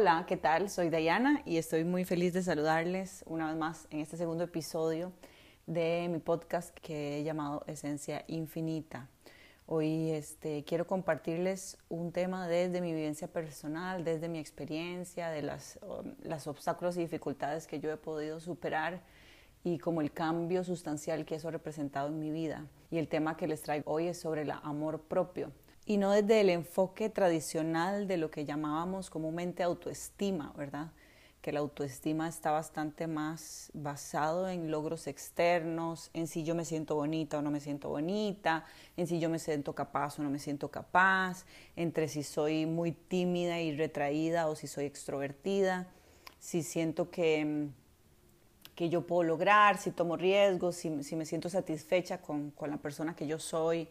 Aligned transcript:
Hola, 0.00 0.26
¿qué 0.28 0.36
tal? 0.36 0.70
Soy 0.70 0.90
Dayana 0.90 1.42
y 1.44 1.56
estoy 1.56 1.82
muy 1.82 2.04
feliz 2.04 2.32
de 2.32 2.40
saludarles 2.40 3.24
una 3.26 3.48
vez 3.48 3.56
más 3.56 3.88
en 3.90 3.98
este 3.98 4.16
segundo 4.16 4.44
episodio 4.44 5.10
de 5.66 6.06
mi 6.08 6.20
podcast 6.20 6.72
que 6.78 7.18
he 7.18 7.24
llamado 7.24 7.64
Esencia 7.66 8.24
Infinita. 8.28 9.08
Hoy 9.66 10.10
este, 10.12 10.62
quiero 10.62 10.86
compartirles 10.86 11.78
un 11.88 12.12
tema 12.12 12.46
desde 12.46 12.80
mi 12.80 12.92
vivencia 12.92 13.26
personal, 13.26 14.04
desde 14.04 14.28
mi 14.28 14.38
experiencia, 14.38 15.30
de 15.30 15.42
las, 15.42 15.80
las 16.22 16.46
obstáculos 16.46 16.96
y 16.96 17.00
dificultades 17.00 17.66
que 17.66 17.80
yo 17.80 17.90
he 17.90 17.96
podido 17.96 18.38
superar 18.38 19.02
y 19.64 19.80
como 19.80 20.00
el 20.00 20.12
cambio 20.12 20.62
sustancial 20.62 21.24
que 21.24 21.34
eso 21.34 21.48
ha 21.48 21.50
representado 21.50 22.06
en 22.06 22.20
mi 22.20 22.30
vida. 22.30 22.68
Y 22.92 22.98
el 22.98 23.08
tema 23.08 23.36
que 23.36 23.48
les 23.48 23.62
traigo 23.62 23.90
hoy 23.90 24.06
es 24.06 24.20
sobre 24.20 24.42
el 24.42 24.52
amor 24.52 25.00
propio 25.00 25.50
y 25.88 25.96
no 25.96 26.10
desde 26.10 26.42
el 26.42 26.50
enfoque 26.50 27.08
tradicional 27.08 28.06
de 28.06 28.18
lo 28.18 28.30
que 28.30 28.44
llamábamos 28.44 29.08
comúnmente 29.08 29.62
autoestima, 29.62 30.52
¿verdad? 30.54 30.92
Que 31.40 31.50
la 31.50 31.60
autoestima 31.60 32.28
está 32.28 32.50
bastante 32.50 33.06
más 33.06 33.70
basado 33.72 34.50
en 34.50 34.70
logros 34.70 35.06
externos, 35.06 36.10
en 36.12 36.26
si 36.26 36.44
yo 36.44 36.54
me 36.54 36.66
siento 36.66 36.94
bonita 36.94 37.38
o 37.38 37.42
no 37.42 37.50
me 37.50 37.60
siento 37.60 37.88
bonita, 37.88 38.66
en 38.98 39.06
si 39.06 39.18
yo 39.18 39.30
me 39.30 39.38
siento 39.38 39.74
capaz 39.74 40.18
o 40.18 40.22
no 40.22 40.28
me 40.28 40.38
siento 40.38 40.70
capaz, 40.70 41.46
entre 41.74 42.08
si 42.08 42.22
soy 42.22 42.66
muy 42.66 42.92
tímida 42.92 43.58
y 43.58 43.74
retraída 43.74 44.48
o 44.48 44.56
si 44.56 44.66
soy 44.66 44.84
extrovertida, 44.84 45.86
si 46.38 46.62
siento 46.62 47.10
que, 47.10 47.68
que 48.74 48.90
yo 48.90 49.06
puedo 49.06 49.22
lograr, 49.22 49.78
si 49.78 49.90
tomo 49.90 50.18
riesgos, 50.18 50.76
si, 50.76 51.02
si 51.02 51.16
me 51.16 51.24
siento 51.24 51.48
satisfecha 51.48 52.20
con, 52.20 52.50
con 52.50 52.68
la 52.68 52.76
persona 52.76 53.16
que 53.16 53.26
yo 53.26 53.38
soy, 53.38 53.88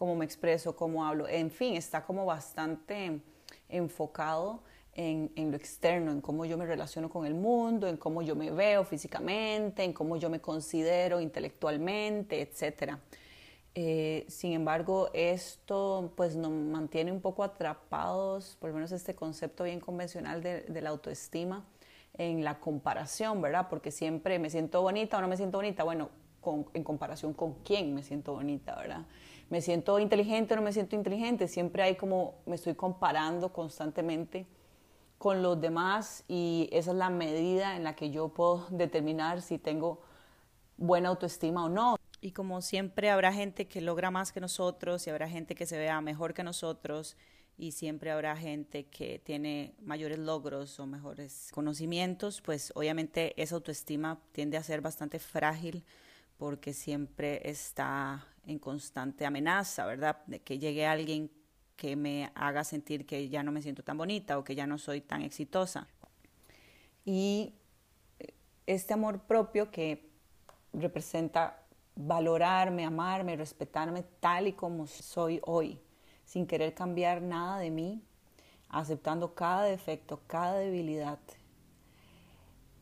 cómo 0.00 0.16
me 0.16 0.24
expreso, 0.24 0.74
cómo 0.74 1.04
hablo, 1.04 1.28
en 1.28 1.50
fin, 1.50 1.76
está 1.76 2.06
como 2.06 2.24
bastante 2.24 3.20
enfocado 3.68 4.62
en, 4.94 5.30
en, 5.36 5.50
lo 5.50 5.58
externo, 5.58 6.10
en 6.10 6.22
cómo 6.22 6.46
yo 6.46 6.56
me 6.56 6.64
relaciono 6.64 7.10
con 7.10 7.26
el 7.26 7.34
mundo, 7.34 7.86
en 7.86 7.98
cómo 7.98 8.22
yo 8.22 8.34
me 8.34 8.50
veo 8.50 8.82
físicamente, 8.82 9.84
en 9.84 9.92
cómo 9.92 10.16
yo 10.16 10.30
me 10.30 10.40
considero 10.40 11.20
intelectualmente, 11.20 12.40
etc. 12.40 12.94
Eh, 13.74 14.24
sin 14.26 14.52
embargo, 14.54 15.10
esto 15.12 16.14
pues 16.16 16.34
nos 16.34 16.50
mantiene 16.50 17.12
un 17.12 17.20
poco 17.20 17.44
atrapados, 17.44 18.56
por 18.58 18.70
lo 18.70 18.76
menos 18.76 18.92
este 18.92 19.14
concepto 19.14 19.64
bien 19.64 19.80
convencional 19.80 20.42
de, 20.42 20.62
de 20.62 20.80
la 20.80 20.88
autoestima, 20.88 21.66
en 22.14 22.42
la 22.42 22.58
comparación, 22.58 23.42
¿verdad? 23.42 23.66
Porque 23.68 23.90
siempre 23.90 24.38
me 24.38 24.48
siento 24.48 24.80
bonita 24.80 25.18
o 25.18 25.20
no 25.20 25.28
me 25.28 25.36
siento 25.36 25.58
bonita. 25.58 25.84
Bueno, 25.84 26.08
con, 26.40 26.64
en 26.72 26.84
comparación 26.84 27.34
con 27.34 27.52
quién 27.64 27.94
me 27.94 28.02
siento 28.02 28.32
bonita, 28.32 28.76
¿verdad? 28.76 29.04
Me 29.50 29.60
siento 29.60 29.98
inteligente 29.98 30.54
o 30.54 30.56
no 30.56 30.62
me 30.62 30.72
siento 30.72 30.96
inteligente, 30.96 31.48
siempre 31.48 31.82
hay 31.82 31.96
como 31.96 32.36
me 32.46 32.54
estoy 32.54 32.74
comparando 32.74 33.52
constantemente 33.52 34.46
con 35.18 35.42
los 35.42 35.60
demás 35.60 36.24
y 36.28 36.68
esa 36.72 36.92
es 36.92 36.96
la 36.96 37.10
medida 37.10 37.76
en 37.76 37.84
la 37.84 37.94
que 37.94 38.10
yo 38.10 38.28
puedo 38.28 38.66
determinar 38.70 39.42
si 39.42 39.58
tengo 39.58 40.00
buena 40.78 41.10
autoestima 41.10 41.66
o 41.66 41.68
no. 41.68 41.96
Y 42.22 42.32
como 42.32 42.62
siempre 42.62 43.10
habrá 43.10 43.32
gente 43.32 43.66
que 43.66 43.80
logra 43.80 44.10
más 44.10 44.32
que 44.32 44.40
nosotros 44.40 45.06
y 45.06 45.10
habrá 45.10 45.28
gente 45.28 45.54
que 45.54 45.66
se 45.66 45.78
vea 45.78 46.00
mejor 46.00 46.32
que 46.32 46.44
nosotros 46.44 47.16
y 47.58 47.72
siempre 47.72 48.10
habrá 48.10 48.36
gente 48.36 48.86
que 48.86 49.18
tiene 49.18 49.74
mayores 49.82 50.18
logros 50.18 50.78
o 50.80 50.86
mejores 50.86 51.50
conocimientos, 51.52 52.40
pues 52.40 52.72
obviamente 52.74 53.34
esa 53.40 53.56
autoestima 53.56 54.20
tiende 54.32 54.56
a 54.56 54.62
ser 54.62 54.80
bastante 54.80 55.18
frágil 55.18 55.84
porque 56.40 56.72
siempre 56.72 57.42
está 57.50 58.26
en 58.46 58.58
constante 58.58 59.26
amenaza, 59.26 59.84
¿verdad? 59.84 60.24
De 60.26 60.40
que 60.40 60.58
llegue 60.58 60.86
alguien 60.86 61.30
que 61.76 61.96
me 61.96 62.32
haga 62.34 62.64
sentir 62.64 63.04
que 63.04 63.28
ya 63.28 63.42
no 63.42 63.52
me 63.52 63.60
siento 63.60 63.82
tan 63.82 63.98
bonita 63.98 64.38
o 64.38 64.42
que 64.42 64.54
ya 64.54 64.66
no 64.66 64.78
soy 64.78 65.02
tan 65.02 65.20
exitosa. 65.20 65.86
Y 67.04 67.52
este 68.66 68.94
amor 68.94 69.20
propio 69.20 69.70
que 69.70 70.08
representa 70.72 71.62
valorarme, 71.94 72.86
amarme, 72.86 73.36
respetarme 73.36 74.02
tal 74.20 74.46
y 74.46 74.54
como 74.54 74.86
soy 74.86 75.42
hoy, 75.44 75.78
sin 76.24 76.46
querer 76.46 76.72
cambiar 76.72 77.20
nada 77.20 77.58
de 77.58 77.70
mí, 77.70 78.02
aceptando 78.70 79.34
cada 79.34 79.64
defecto, 79.64 80.22
cada 80.26 80.54
debilidad. 80.54 81.18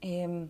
Eh, 0.00 0.46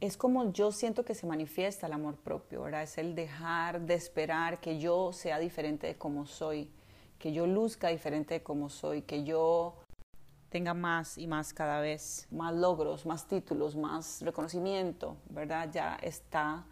es 0.00 0.16
como 0.16 0.52
yo 0.52 0.72
siento 0.72 1.04
que 1.04 1.14
se 1.14 1.26
manifiesta 1.26 1.86
el 1.86 1.92
amor 1.92 2.16
propio, 2.16 2.62
¿verdad? 2.62 2.82
Es 2.82 2.96
el 2.96 3.14
dejar 3.14 3.82
de 3.82 3.94
esperar 3.94 4.60
que 4.60 4.78
yo 4.78 5.12
sea 5.12 5.38
diferente 5.38 5.86
de 5.86 5.96
como 5.96 6.26
soy, 6.26 6.70
que 7.18 7.32
yo 7.32 7.46
luzca 7.46 7.88
diferente 7.88 8.34
de 8.34 8.42
como 8.42 8.70
soy, 8.70 9.02
que 9.02 9.24
yo 9.24 9.76
tenga 10.48 10.72
más 10.72 11.18
y 11.18 11.26
más 11.26 11.52
cada 11.52 11.80
vez, 11.80 12.26
más 12.30 12.54
logros, 12.54 13.04
más 13.04 13.26
títulos, 13.28 13.76
más 13.76 14.22
reconocimiento, 14.22 15.16
¿verdad? 15.28 15.70
Ya 15.70 15.96
está 15.96 16.64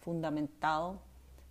fundamentado 0.00 0.98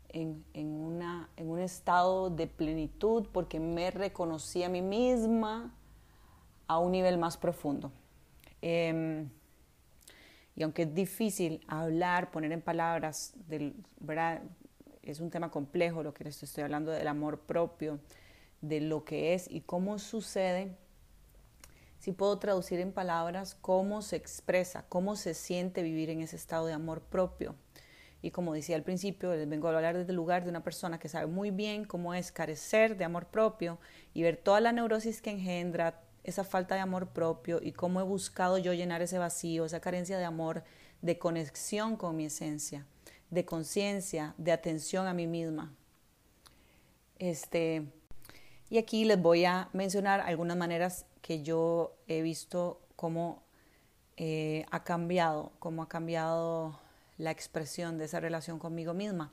en, 0.09 0.43
una, 0.55 1.29
en 1.37 1.49
un 1.49 1.59
estado 1.59 2.29
de 2.29 2.47
plenitud 2.47 3.27
porque 3.31 3.59
me 3.59 3.91
reconocí 3.91 4.63
a 4.63 4.69
mí 4.69 4.81
misma 4.81 5.73
a 6.67 6.79
un 6.79 6.91
nivel 6.91 7.17
más 7.17 7.37
profundo. 7.37 7.91
Em, 8.61 9.29
y 10.56 10.63
aunque 10.63 10.84
es 10.84 10.94
difícil 10.94 11.63
hablar, 11.67 12.31
poner 12.31 12.51
en 12.51 12.62
palabras, 12.62 13.34
es 15.01 15.19
un 15.19 15.29
tema 15.29 15.50
complejo 15.50 16.03
lo 16.03 16.13
que 16.13 16.28
estoy 16.28 16.63
hablando 16.63 16.91
del 16.91 17.07
amor 17.07 17.39
propio, 17.39 18.00
de 18.61 18.81
lo 18.81 19.03
que 19.03 19.34
es 19.34 19.50
y 19.50 19.61
cómo 19.61 19.97
sucede, 19.97 20.75
si 22.00 22.11
puedo 22.11 22.40
traducir 22.40 22.79
en 22.79 22.91
palabras 22.91 23.56
cómo 23.61 24.01
se 24.01 24.16
expresa, 24.16 24.85
cómo 24.90 25.16
se 25.16 25.35
siente 25.35 25.84
vivir 25.84 26.09
en 26.09 26.22
ese 26.22 26.35
estado 26.35 26.66
de 26.66 26.73
amor 26.73 27.01
propio. 27.01 27.56
Y 28.23 28.31
como 28.31 28.53
decía 28.53 28.75
al 28.75 28.84
principio, 28.84 29.35
les 29.35 29.47
vengo 29.47 29.67
a 29.67 29.75
hablar 29.75 29.97
desde 29.97 30.09
el 30.09 30.16
lugar 30.16 30.44
de 30.44 30.50
una 30.50 30.63
persona 30.63 31.00
que 31.00 31.09
sabe 31.09 31.28
muy 31.28 31.51
bien 31.51 31.85
cómo 31.85 32.13
es 32.13 32.31
carecer 32.31 32.97
de 32.97 33.03
amor 33.03 33.28
propio 33.28 33.79
y 34.13 34.23
ver 34.23 34.38
toda 34.38 34.61
la 34.61 34.72
neurosis 34.72 35.22
que 35.22 35.31
engendra, 35.31 36.01
esa 36.23 36.43
falta 36.43 36.75
de 36.75 36.81
amor 36.81 37.09
propio 37.09 37.59
y 37.61 37.71
cómo 37.71 37.99
he 37.99 38.03
buscado 38.03 38.57
yo 38.57 38.73
llenar 38.73 39.01
ese 39.01 39.17
vacío, 39.17 39.65
esa 39.65 39.79
carencia 39.79 40.17
de 40.17 40.25
amor, 40.25 40.63
de 41.01 41.17
conexión 41.17 41.97
con 41.97 42.15
mi 42.15 42.25
esencia, 42.25 42.85
de 43.29 43.45
conciencia, 43.45 44.35
de 44.37 44.51
atención 44.51 45.07
a 45.07 45.13
mí 45.13 45.27
misma. 45.27 45.73
Este, 47.17 47.85
y 48.69 48.77
aquí 48.77 49.05
les 49.05 49.21
voy 49.21 49.45
a 49.45 49.69
mencionar 49.73 50.21
algunas 50.21 50.57
maneras 50.57 51.05
que 51.21 51.43
yo 51.43 51.95
he 52.07 52.21
visto 52.21 52.81
cómo 52.95 53.43
eh, 54.17 54.65
ha 54.71 54.83
cambiado, 54.83 55.51
cómo 55.59 55.83
ha 55.83 55.89
cambiado 55.89 56.79
la 57.17 57.31
expresión 57.31 57.97
de 57.97 58.05
esa 58.05 58.19
relación 58.19 58.59
conmigo 58.59 58.93
misma. 58.93 59.31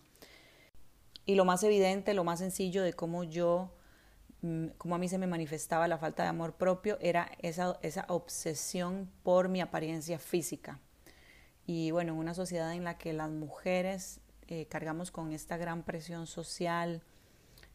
Y 1.27 1.35
lo 1.35 1.45
más 1.45 1.63
evidente, 1.63 2.15
lo 2.15 2.25
más 2.25 2.39
sencillo 2.39 2.83
de 2.83 2.95
cómo 2.95 3.25
yo 3.25 3.71
como 4.79 4.95
a 4.95 4.99
mí 4.99 5.09
se 5.09 5.19
me 5.19 5.27
manifestaba 5.27 5.89
la 5.89 5.99
falta 5.99 6.23
de 6.23 6.29
amor 6.29 6.55
propio, 6.55 6.97
era 7.01 7.31
esa, 7.41 7.79
esa 7.83 8.05
obsesión 8.09 9.11
por 9.23 9.49
mi 9.49 9.61
apariencia 9.61 10.19
física. 10.19 10.79
Y 11.67 11.91
bueno, 11.91 12.13
en 12.13 12.19
una 12.19 12.35
sociedad 12.35 12.73
en 12.73 12.85
la 12.85 12.97
que 12.99 13.13
las 13.13 13.31
mujeres 13.31 14.21
eh, 14.47 14.67
cargamos 14.67 15.11
con 15.11 15.33
esta 15.33 15.57
gran 15.57 15.83
presión 15.83 16.27
social, 16.27 17.03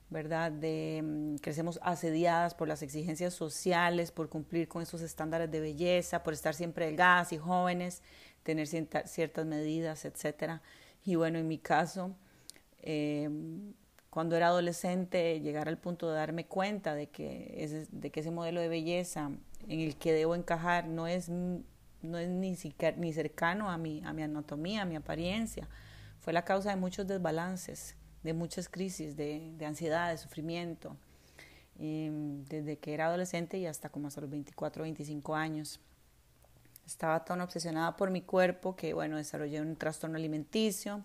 ¿verdad? 0.10 0.52
De, 0.52 1.02
mm, 1.04 1.36
crecemos 1.36 1.80
asediadas 1.84 2.56
por 2.56 2.68
las 2.68 2.82
exigencias 2.82 3.34
sociales, 3.34 4.12
por 4.12 4.30
cumplir 4.30 4.68
con 4.68 4.82
esos 4.82 5.02
estándares 5.02 5.52
de 5.52 5.60
belleza, 5.60 6.24
por 6.24 6.34
estar 6.34 6.56
siempre 6.56 6.86
delgadas 6.88 7.34
y 7.34 7.38
jóvenes, 7.38 8.02
tener 8.44 8.68
ciertas 8.68 9.46
medidas, 9.46 10.06
etc. 10.06 10.62
Y 11.04 11.16
bueno, 11.16 11.38
en 11.38 11.48
mi 11.48 11.60
caso, 11.60 12.16
eh, 12.82 13.30
cuando 14.14 14.36
era 14.36 14.50
adolescente 14.50 15.40
llegar 15.40 15.68
al 15.68 15.80
punto 15.80 16.08
de 16.08 16.14
darme 16.14 16.46
cuenta 16.46 16.94
de 16.94 17.08
que, 17.08 17.56
ese, 17.58 17.88
de 17.90 18.12
que 18.12 18.20
ese 18.20 18.30
modelo 18.30 18.62
de 18.62 18.68
belleza 18.68 19.32
en 19.68 19.80
el 19.80 19.96
que 19.96 20.14
debo 20.14 20.36
encajar 20.36 20.86
no 20.86 21.08
es, 21.08 21.30
no 21.30 22.20
es 22.20 22.30
ni, 22.30 22.56
ni 22.98 23.14
cercano 23.14 23.72
a 23.72 23.80
mi, 23.80 24.04
a 24.06 24.14
mi 24.14 24.22
anatomía, 24.22 24.84
a 24.84 24.86
mi 24.86 24.96
apariencia. 24.96 25.68
Fue 26.20 26.32
la 26.32 26.46
causa 26.46 26.70
de 26.70 26.76
muchos 26.76 27.08
desbalances, 27.08 27.96
de 28.22 28.36
muchas 28.36 28.70
crisis, 28.70 29.18
de, 29.18 29.52
de 29.58 29.66
ansiedad, 29.66 30.12
de 30.12 30.20
sufrimiento, 30.20 30.96
desde 31.80 32.78
que 32.78 32.94
era 32.94 33.08
adolescente 33.08 33.58
y 33.58 33.66
hasta 33.66 33.90
como 33.90 34.10
hasta 34.10 34.22
los 34.22 34.30
24, 34.30 34.84
25 34.84 35.34
años. 35.34 35.80
Estaba 36.86 37.26
tan 37.26 37.42
obsesionada 37.42 37.98
por 37.98 38.12
mi 38.12 38.22
cuerpo 38.22 38.76
que, 38.76 38.94
bueno, 38.94 39.18
desarrollé 39.18 39.60
un 39.60 39.76
trastorno 39.76 40.18
alimenticio, 40.18 41.04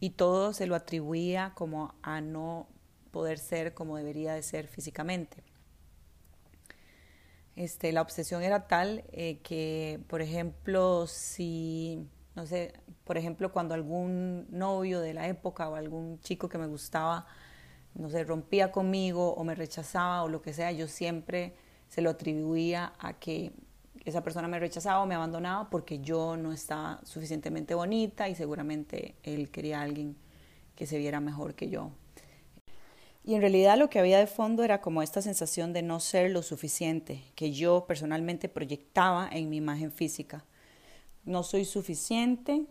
y 0.00 0.10
todo 0.10 0.52
se 0.52 0.66
lo 0.66 0.74
atribuía 0.74 1.52
como 1.54 1.94
a 2.02 2.20
no 2.20 2.66
poder 3.10 3.38
ser 3.38 3.74
como 3.74 3.96
debería 3.96 4.34
de 4.34 4.42
ser 4.42 4.66
físicamente. 4.66 5.42
Este, 7.56 7.92
la 7.92 8.00
obsesión 8.00 8.42
era 8.42 8.66
tal 8.66 9.04
eh, 9.12 9.40
que, 9.42 10.00
por 10.08 10.22
ejemplo, 10.22 11.06
si, 11.06 12.06
no 12.34 12.46
sé, 12.46 12.72
por 13.04 13.18
ejemplo, 13.18 13.52
cuando 13.52 13.74
algún 13.74 14.46
novio 14.50 15.00
de 15.00 15.12
la 15.12 15.28
época 15.28 15.68
o 15.68 15.74
algún 15.74 16.20
chico 16.20 16.48
que 16.48 16.56
me 16.56 16.66
gustaba, 16.66 17.26
no 17.94 18.08
sé, 18.08 18.24
rompía 18.24 18.72
conmigo 18.72 19.34
o 19.34 19.44
me 19.44 19.54
rechazaba 19.54 20.22
o 20.22 20.28
lo 20.28 20.40
que 20.40 20.54
sea, 20.54 20.72
yo 20.72 20.88
siempre 20.88 21.54
se 21.88 22.00
lo 22.00 22.10
atribuía 22.10 22.94
a 22.98 23.14
que 23.14 23.52
esa 24.04 24.22
persona 24.22 24.48
me 24.48 24.58
rechazaba 24.58 25.02
o 25.02 25.06
me 25.06 25.14
abandonaba 25.14 25.68
porque 25.70 25.98
yo 25.98 26.36
no 26.36 26.52
estaba 26.52 27.00
suficientemente 27.04 27.74
bonita 27.74 28.28
y 28.28 28.34
seguramente 28.34 29.14
él 29.22 29.50
quería 29.50 29.80
a 29.80 29.82
alguien 29.82 30.16
que 30.74 30.86
se 30.86 30.98
viera 30.98 31.20
mejor 31.20 31.54
que 31.54 31.68
yo. 31.68 31.90
Y 33.22 33.34
en 33.34 33.42
realidad 33.42 33.78
lo 33.78 33.90
que 33.90 33.98
había 33.98 34.18
de 34.18 34.26
fondo 34.26 34.64
era 34.64 34.80
como 34.80 35.02
esta 35.02 35.20
sensación 35.20 35.74
de 35.74 35.82
no 35.82 36.00
ser 36.00 36.30
lo 36.30 36.42
suficiente 36.42 37.22
que 37.34 37.52
yo 37.52 37.84
personalmente 37.86 38.48
proyectaba 38.48 39.28
en 39.30 39.50
mi 39.50 39.58
imagen 39.58 39.92
física. 39.92 40.44
No 41.24 41.42
soy 41.42 41.66
suficiente, 41.66 42.64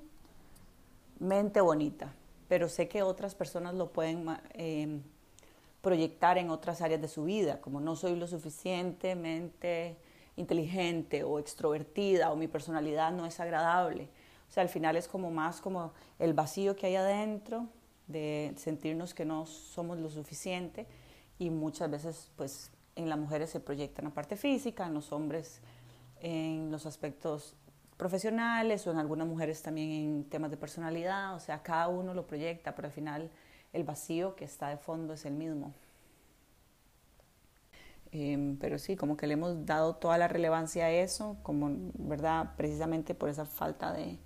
mente 1.19 1.61
bonita, 1.61 2.13
pero 2.47 2.67
sé 2.67 2.87
que 2.87 3.03
otras 3.03 3.35
personas 3.35 3.75
lo 3.75 3.91
pueden 3.91 4.25
eh, 4.53 5.01
proyectar 5.81 6.39
en 6.39 6.49
otras 6.49 6.81
áreas 6.81 7.01
de 7.01 7.07
su 7.07 7.25
vida, 7.25 7.61
como 7.61 7.79
no 7.79 7.95
soy 7.95 8.15
lo 8.15 8.27
suficientemente 8.27 9.97
inteligente 10.39 11.23
o 11.23 11.39
extrovertida 11.39 12.31
o 12.31 12.35
mi 12.35 12.47
personalidad 12.47 13.11
no 13.11 13.25
es 13.25 13.39
agradable. 13.39 14.09
O 14.47 14.51
sea, 14.51 14.63
al 14.63 14.69
final 14.69 14.95
es 14.95 15.07
como 15.07 15.29
más 15.29 15.61
como 15.61 15.93
el 16.17 16.33
vacío 16.33 16.75
que 16.75 16.87
hay 16.87 16.95
adentro 16.95 17.67
de 18.07 18.53
sentirnos 18.57 19.13
que 19.13 19.25
no 19.25 19.45
somos 19.45 19.99
lo 19.99 20.09
suficiente 20.09 20.87
y 21.37 21.49
muchas 21.49 21.91
veces 21.91 22.31
pues 22.35 22.71
en 22.95 23.09
las 23.09 23.19
mujeres 23.19 23.49
se 23.51 23.59
proyecta 23.59 24.01
en 24.01 24.07
la 24.07 24.13
parte 24.13 24.35
física, 24.35 24.87
en 24.87 24.95
los 24.95 25.11
hombres 25.11 25.61
en 26.21 26.71
los 26.71 26.85
aspectos 26.85 27.55
profesionales 27.97 28.85
o 28.87 28.91
en 28.91 28.97
algunas 28.97 29.27
mujeres 29.27 29.61
también 29.61 29.91
en 29.91 30.23
temas 30.25 30.51
de 30.51 30.57
personalidad, 30.57 31.35
o 31.35 31.39
sea, 31.39 31.61
cada 31.61 31.87
uno 31.87 32.13
lo 32.13 32.25
proyecta, 32.25 32.75
pero 32.75 32.87
al 32.87 32.93
final 32.93 33.29
el 33.73 33.83
vacío 33.83 34.35
que 34.35 34.45
está 34.45 34.69
de 34.69 34.77
fondo 34.77 35.13
es 35.13 35.25
el 35.25 35.33
mismo. 35.33 35.73
Em, 38.11 38.57
pero 38.57 38.79
sí, 38.79 38.95
como 38.95 39.17
que 39.17 39.27
le 39.27 39.33
hemos 39.33 39.65
dado 39.65 39.95
toda 39.95 40.17
la 40.17 40.27
relevancia 40.27 40.85
a 40.85 40.91
eso, 40.91 41.37
como, 41.43 41.69
¿verdad? 41.93 42.55
Precisamente 42.57 43.13
por 43.13 43.29
esa 43.29 43.45
falta 43.45 43.93
de, 43.93 44.17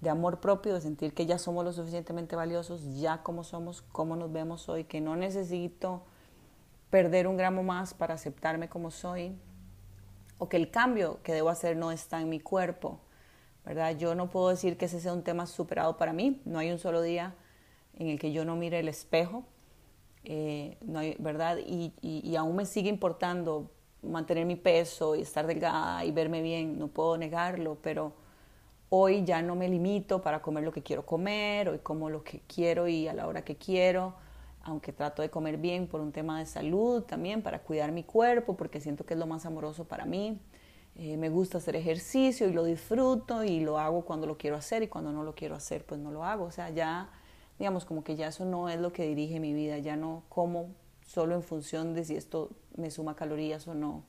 de 0.00 0.10
amor 0.10 0.40
propio, 0.40 0.74
de 0.74 0.80
sentir 0.80 1.12
que 1.12 1.26
ya 1.26 1.38
somos 1.38 1.64
lo 1.64 1.72
suficientemente 1.72 2.36
valiosos, 2.36 2.98
ya 2.98 3.22
como 3.22 3.44
somos, 3.44 3.82
como 3.82 4.16
nos 4.16 4.32
vemos 4.32 4.68
hoy, 4.68 4.84
que 4.84 5.00
no 5.00 5.16
necesito 5.16 6.02
perder 6.90 7.26
un 7.26 7.36
gramo 7.36 7.62
más 7.62 7.94
para 7.94 8.14
aceptarme 8.14 8.68
como 8.68 8.90
soy, 8.90 9.36
o 10.38 10.48
que 10.48 10.56
el 10.56 10.70
cambio 10.70 11.18
que 11.22 11.34
debo 11.34 11.50
hacer 11.50 11.76
no 11.76 11.90
está 11.90 12.20
en 12.20 12.30
mi 12.30 12.40
cuerpo, 12.40 13.00
¿verdad? 13.64 13.96
Yo 13.98 14.14
no 14.14 14.30
puedo 14.30 14.48
decir 14.48 14.78
que 14.78 14.86
ese 14.86 15.00
sea 15.00 15.12
un 15.12 15.22
tema 15.22 15.46
superado 15.46 15.96
para 15.96 16.12
mí, 16.12 16.40
no 16.44 16.58
hay 16.58 16.70
un 16.70 16.78
solo 16.78 17.02
día 17.02 17.34
en 17.98 18.08
el 18.08 18.18
que 18.18 18.32
yo 18.32 18.44
no 18.44 18.56
mire 18.56 18.78
el 18.78 18.88
espejo, 18.88 19.44
eh, 20.28 20.76
no 20.82 21.00
hay, 21.00 21.16
¿verdad? 21.18 21.58
Y, 21.66 21.92
y, 22.00 22.20
y 22.28 22.36
aún 22.36 22.54
me 22.56 22.66
sigue 22.66 22.88
importando 22.88 23.70
mantener 24.02 24.46
mi 24.46 24.56
peso 24.56 25.16
y 25.16 25.22
estar 25.22 25.46
delgada 25.46 26.04
y 26.04 26.12
verme 26.12 26.42
bien, 26.42 26.78
no 26.78 26.88
puedo 26.88 27.18
negarlo, 27.18 27.78
pero 27.82 28.12
Hoy 28.90 29.24
ya 29.24 29.42
no 29.42 29.54
me 29.54 29.68
limito 29.68 30.22
para 30.22 30.40
comer 30.40 30.64
lo 30.64 30.72
que 30.72 30.82
quiero 30.82 31.04
comer, 31.04 31.68
hoy 31.68 31.78
como 31.80 32.08
lo 32.08 32.24
que 32.24 32.40
quiero 32.46 32.88
y 32.88 33.06
a 33.06 33.12
la 33.12 33.26
hora 33.26 33.44
que 33.44 33.56
quiero, 33.56 34.14
aunque 34.62 34.94
trato 34.94 35.20
de 35.20 35.28
comer 35.28 35.58
bien 35.58 35.86
por 35.86 36.00
un 36.00 36.10
tema 36.10 36.38
de 36.38 36.46
salud 36.46 37.02
también, 37.02 37.42
para 37.42 37.58
cuidar 37.58 37.92
mi 37.92 38.02
cuerpo, 38.02 38.56
porque 38.56 38.80
siento 38.80 39.04
que 39.04 39.12
es 39.12 39.20
lo 39.20 39.26
más 39.26 39.44
amoroso 39.44 39.84
para 39.84 40.06
mí. 40.06 40.40
Eh, 40.96 41.18
me 41.18 41.28
gusta 41.28 41.58
hacer 41.58 41.76
ejercicio 41.76 42.48
y 42.48 42.52
lo 42.54 42.64
disfruto 42.64 43.44
y 43.44 43.60
lo 43.60 43.78
hago 43.78 44.06
cuando 44.06 44.26
lo 44.26 44.38
quiero 44.38 44.56
hacer 44.56 44.82
y 44.82 44.88
cuando 44.88 45.12
no 45.12 45.22
lo 45.22 45.34
quiero 45.34 45.54
hacer, 45.54 45.84
pues 45.84 46.00
no 46.00 46.10
lo 46.10 46.24
hago. 46.24 46.44
O 46.44 46.50
sea, 46.50 46.70
ya, 46.70 47.10
digamos, 47.58 47.84
como 47.84 48.04
que 48.04 48.16
ya 48.16 48.28
eso 48.28 48.44
no 48.44 48.68
es 48.68 48.80
lo 48.80 48.92
que 48.92 49.06
dirige 49.06 49.40
mi 49.40 49.52
vida, 49.52 49.78
ya 49.78 49.96
no 49.96 50.24
como 50.28 50.74
solo 51.06 51.34
en 51.34 51.42
función 51.42 51.94
de 51.94 52.04
si 52.04 52.16
esto 52.16 52.50
me 52.76 52.90
suma 52.90 53.16
calorías 53.16 53.66
o 53.68 53.74
no 53.74 54.04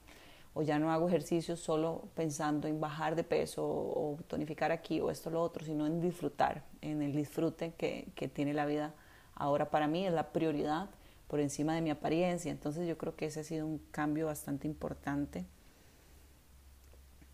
o 0.54 0.62
ya 0.62 0.80
no 0.80 0.92
hago 0.92 1.08
ejercicio 1.08 1.56
solo 1.56 2.10
pensando 2.16 2.68
en 2.68 2.80
bajar 2.80 3.16
de 3.16 3.24
peso 3.24 3.66
o, 3.66 4.18
tonificar 4.28 4.72
aquí 4.72 5.00
o 5.00 5.12
esto 5.12 5.30
o 5.30 5.34
lo 5.34 5.42
otro, 5.42 5.66
sino 5.66 5.86
en 5.86 6.02
disfrutar, 6.02 6.64
en 6.82 7.02
el 7.02 7.14
disfrute 7.14 7.74
que, 7.78 8.12
que 8.16 8.28
tiene 8.28 8.54
la 8.54 8.66
vida 8.66 8.94
ahora 9.36 9.70
para 9.70 9.88
mí, 9.88 10.06
es 10.06 10.14
la 10.14 10.32
prioridad 10.32 10.90
por 11.28 11.40
encima 11.40 11.76
de 11.76 11.82
mi 11.82 11.92
apariencia. 11.92 12.52
Entonces 12.52 12.88
yo 12.88 12.98
creo 12.98 13.16
que 13.16 13.28
ese 13.28 13.42
ha 13.42 13.44
sido 13.44 13.66
un 13.66 13.78
cambio 13.92 14.26
bastante 14.26 14.68
importante. 14.68 15.46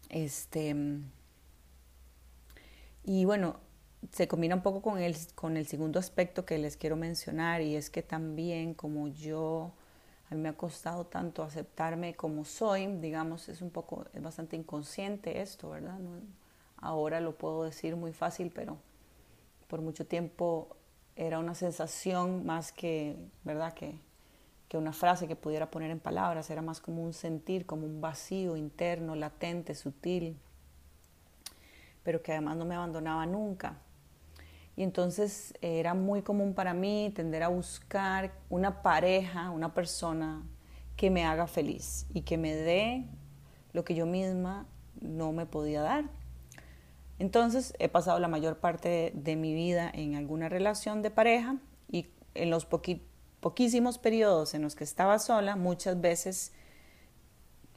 Este, 0.09 0.75
y 3.03 3.25
bueno, 3.25 3.59
se 4.11 4.27
combina 4.27 4.55
un 4.55 4.61
poco 4.61 4.81
con 4.81 4.99
el, 4.99 5.15
con 5.35 5.57
el 5.57 5.67
segundo 5.67 5.99
aspecto 5.99 6.45
que 6.45 6.57
les 6.57 6.77
quiero 6.77 6.95
mencionar 6.95 7.61
y 7.61 7.75
es 7.75 7.89
que 7.89 8.01
también 8.01 8.73
como 8.73 9.07
yo 9.07 9.71
a 10.29 10.35
mí 10.35 10.41
me 10.41 10.49
ha 10.49 10.53
costado 10.53 11.05
tanto 11.05 11.43
aceptarme 11.43 12.15
como 12.15 12.45
soy, 12.45 12.87
digamos, 12.87 13.47
es 13.49 13.61
un 13.61 13.69
poco, 13.69 14.05
es 14.13 14.21
bastante 14.21 14.55
inconsciente 14.55 15.41
esto, 15.41 15.69
¿verdad? 15.69 15.99
ahora 16.77 17.19
lo 17.19 17.35
puedo 17.35 17.63
decir 17.63 17.95
muy 17.95 18.13
fácil, 18.13 18.51
pero 18.53 18.77
por 19.67 19.81
mucho 19.81 20.05
tiempo 20.05 20.75
era 21.15 21.39
una 21.39 21.55
sensación 21.55 22.45
más 22.45 22.71
que, 22.71 23.17
¿verdad? 23.43 23.73
Que, 23.73 23.95
que 24.67 24.77
una 24.77 24.93
frase 24.93 25.27
que 25.27 25.35
pudiera 25.35 25.71
poner 25.71 25.91
en 25.91 25.99
palabras, 25.99 26.49
era 26.49 26.61
más 26.61 26.81
como 26.81 27.03
un 27.03 27.13
sentir, 27.13 27.65
como 27.65 27.85
un 27.85 28.01
vacío 28.01 28.57
interno, 28.57 29.15
latente, 29.15 29.75
sutil, 29.75 30.37
pero 32.03 32.21
que 32.21 32.33
además 32.33 32.57
no 32.57 32.65
me 32.65 32.75
abandonaba 32.75 33.25
nunca. 33.25 33.77
Y 34.75 34.83
entonces 34.83 35.53
era 35.61 35.93
muy 35.93 36.21
común 36.21 36.53
para 36.53 36.73
mí 36.73 37.11
tender 37.15 37.43
a 37.43 37.47
buscar 37.47 38.33
una 38.49 38.81
pareja, 38.81 39.49
una 39.51 39.73
persona 39.73 40.43
que 40.97 41.09
me 41.09 41.25
haga 41.25 41.47
feliz 41.47 42.05
y 42.13 42.21
que 42.21 42.37
me 42.37 42.55
dé 42.55 43.05
lo 43.73 43.83
que 43.83 43.95
yo 43.95 44.05
misma 44.05 44.67
no 45.01 45.31
me 45.31 45.45
podía 45.45 45.81
dar. 45.81 46.05
Entonces 47.19 47.73
he 47.79 47.87
pasado 47.87 48.19
la 48.19 48.27
mayor 48.27 48.57
parte 48.57 49.11
de 49.15 49.35
mi 49.35 49.53
vida 49.53 49.89
en 49.93 50.15
alguna 50.15 50.49
relación 50.49 51.01
de 51.01 51.11
pareja 51.11 51.57
y 51.89 52.07
en 52.33 52.49
los 52.49 52.65
poquísimos 52.65 53.97
periodos 53.97 54.53
en 54.53 54.61
los 54.61 54.75
que 54.75 54.83
estaba 54.83 55.19
sola, 55.19 55.55
muchas 55.55 56.01
veces 56.01 56.51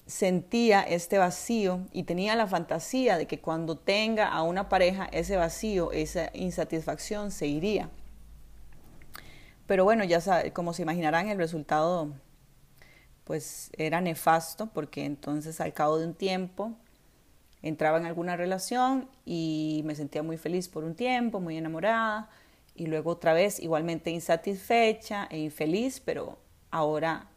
sentía 0.09 0.81
este 0.81 1.19
vacío 1.19 1.87
y 1.93 2.05
tenía 2.05 2.35
la 2.35 2.47
fantasía 2.47 3.19
de 3.19 3.27
que 3.27 3.41
cuando 3.41 3.77
tenga 3.77 4.29
a 4.29 4.43
una 4.43 4.71
pareja 4.71 5.07
ese 5.13 5.37
vacío, 5.37 5.93
esa 5.93 6.31
insatisfacción 6.33 7.31
se 7.31 7.47
iría. 7.47 7.91
Pero 9.67 9.85
bueno, 9.85 10.05
ya 10.05 10.51
como 10.55 10.73
se 10.73 10.83
imaginarán, 10.83 11.29
el 11.29 11.37
resultado 11.37 12.15
pues 13.25 13.71
era 13.77 14.01
nefasto 14.01 14.71
porque 14.73 15.05
entonces 15.05 15.61
al 15.61 15.75
cabo 15.75 15.99
de 15.99 16.07
un 16.07 16.15
tiempo 16.15 16.73
entraba 17.61 17.99
en 17.99 18.07
alguna 18.07 18.35
relación 18.35 19.11
y 19.27 19.83
me 19.85 19.95
sentía 19.95 20.23
muy 20.23 20.39
feliz 20.39 20.69
por 20.69 20.85
un 20.85 20.95
tiempo, 20.95 21.39
muy 21.39 21.59
enamorada 21.59 22.31
y 22.75 22.87
luego 22.87 23.11
otra 23.11 23.35
vez 23.35 23.61
igualmente 23.61 24.11
insatisfecha 24.11 25.29
e 25.31 25.39
infeliz, 25.39 26.01
pero 26.01 26.39
ahora 26.71 27.29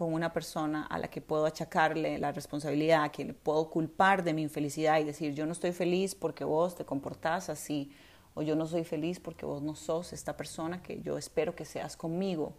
con 0.00 0.14
una 0.14 0.32
persona 0.32 0.86
a 0.86 0.98
la 0.98 1.08
que 1.08 1.20
puedo 1.20 1.44
achacarle 1.44 2.18
la 2.18 2.32
responsabilidad, 2.32 3.04
a 3.04 3.10
quien 3.10 3.28
le 3.28 3.34
puedo 3.34 3.68
culpar 3.68 4.24
de 4.24 4.32
mi 4.32 4.40
infelicidad 4.40 4.98
y 4.98 5.04
decir 5.04 5.34
yo 5.34 5.44
no 5.44 5.52
estoy 5.52 5.72
feliz 5.72 6.14
porque 6.14 6.42
vos 6.42 6.74
te 6.74 6.86
comportás 6.86 7.50
así, 7.50 7.92
o 8.32 8.40
yo 8.40 8.56
no 8.56 8.66
soy 8.66 8.84
feliz 8.84 9.20
porque 9.20 9.44
vos 9.44 9.60
no 9.60 9.74
sos 9.74 10.14
esta 10.14 10.38
persona 10.38 10.82
que 10.82 11.02
yo 11.02 11.18
espero 11.18 11.54
que 11.54 11.66
seas 11.66 11.98
conmigo. 11.98 12.54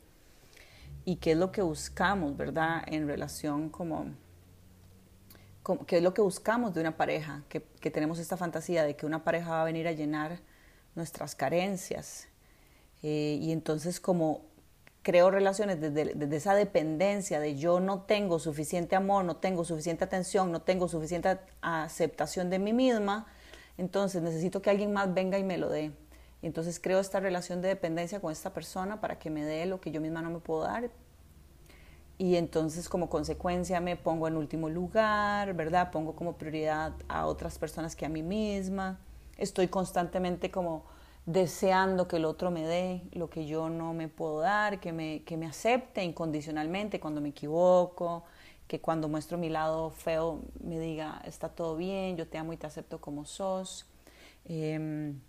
Y 1.03 1.15
qué 1.15 1.31
es 1.31 1.37
lo 1.39 1.51
que 1.51 1.63
buscamos, 1.63 2.37
¿verdad? 2.37 2.83
En 2.85 3.07
relación 3.07 3.69
como, 3.69 4.11
qué 5.87 5.97
es 5.97 6.03
lo 6.03 6.13
que 6.13 6.21
buscamos 6.21 6.75
de 6.75 6.81
una 6.81 6.95
pareja, 6.95 7.43
que, 7.49 7.63
que 7.63 7.89
tenemos 7.89 8.19
esta 8.19 8.37
fantasía 8.37 8.83
de 8.83 8.95
que 8.95 9.07
una 9.07 9.23
pareja 9.23 9.49
va 9.49 9.61
a 9.63 9.65
venir 9.65 9.87
a 9.87 9.93
llenar 9.93 10.41
nuestras 10.93 11.33
carencias. 11.33 12.27
Eh, 13.01 13.39
y 13.41 13.51
entonces 13.51 13.99
como 13.99 14.50
creo 15.01 15.31
relaciones 15.31 15.81
desde, 15.81 16.35
esa 16.35 16.53
dependencia 16.53 17.39
de 17.39 17.55
yo 17.55 17.79
no 17.79 18.01
tengo 18.01 18.39
suficiente 18.39 18.95
amor, 18.95 19.25
no 19.25 19.37
tengo 19.37 19.65
suficiente 19.65 20.03
atención, 20.03 20.51
no 20.51 20.61
tengo 20.61 20.87
suficiente 20.87 21.39
aceptación 21.61 22.49
de 22.49 22.59
mí 22.59 22.73
misma, 22.73 23.27
entonces 23.77 24.21
necesito 24.21 24.61
que 24.61 24.69
alguien 24.69 24.93
más 24.93 25.13
venga 25.13 25.39
y 25.39 25.43
me 25.43 25.57
lo 25.57 25.69
dé. 25.69 25.91
Y 26.41 26.47
entonces 26.47 26.79
creo 26.79 26.99
esta 26.99 27.19
relación 27.19 27.61
de 27.61 27.69
dependencia 27.69 28.19
con 28.19 28.31
esta 28.31 28.53
persona 28.53 28.99
para 28.99 29.19
que 29.19 29.29
me 29.29 29.43
dé 29.43 29.65
lo 29.65 29.79
que 29.79 29.91
yo 29.91 30.01
misma 30.01 30.21
no 30.21 30.29
me 30.29 30.39
puedo 30.39 30.63
dar. 30.63 30.89
Y 32.17 32.35
entonces 32.35 32.87
como 32.87 33.09
consecuencia 33.09 33.79
me 33.79 33.95
pongo 33.95 34.27
en 34.27 34.37
último 34.37 34.69
lugar, 34.69 35.53
¿verdad? 35.55 35.91
Pongo 35.91 36.15
como 36.15 36.33
prioridad 36.33 36.93
a 37.07 37.25
otras 37.25 37.57
personas 37.57 37.95
que 37.95 38.05
a 38.05 38.09
mí 38.09 38.21
misma. 38.21 38.99
Estoy 39.37 39.67
constantemente 39.67 40.51
como 40.51 40.83
deseando 41.25 42.07
que 42.07 42.17
el 42.17 42.25
otro 42.25 42.51
me 42.51 42.65
dé 42.65 43.03
lo 43.11 43.29
que 43.29 43.45
yo 43.45 43.69
no 43.69 43.93
me 43.93 44.07
puedo 44.07 44.39
dar, 44.39 44.79
que 44.79 44.91
me, 44.91 45.23
que 45.23 45.37
me 45.37 45.45
acepte 45.45 46.03
incondicionalmente 46.03 46.99
cuando 46.99 47.21
me 47.21 47.29
equivoco, 47.29 48.23
que 48.67 48.81
cuando 48.81 49.07
muestro 49.07 49.37
mi 49.37 49.49
lado 49.49 49.91
feo 49.91 50.41
me 50.63 50.79
diga, 50.79 51.21
está 51.25 51.49
todo 51.49 51.75
bien, 51.75 52.17
yo 52.17 52.27
te 52.27 52.37
amo 52.37 52.53
y 52.53 52.57
te 52.57 52.67
acepto 52.67 52.99
como 53.01 53.25
sos. 53.25 53.85
Em, 54.45 55.19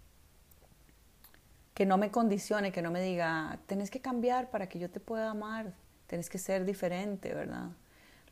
que 1.75 1.87
no 1.87 1.99
me 1.99 2.11
condicione, 2.11 2.73
que 2.73 2.83
no 2.83 2.91
me 2.91 3.01
diga, 3.01 3.59
tenés 3.67 3.91
que 3.91 4.01
cambiar 4.01 4.51
para 4.51 4.69
que 4.69 4.79
yo 4.79 4.91
te 4.91 5.01
pueda 5.01 5.31
amar, 5.31 5.73
tenés 6.07 6.29
que 6.29 6.39
ser 6.39 6.65
diferente, 6.65 7.35
¿verdad? 7.35 7.71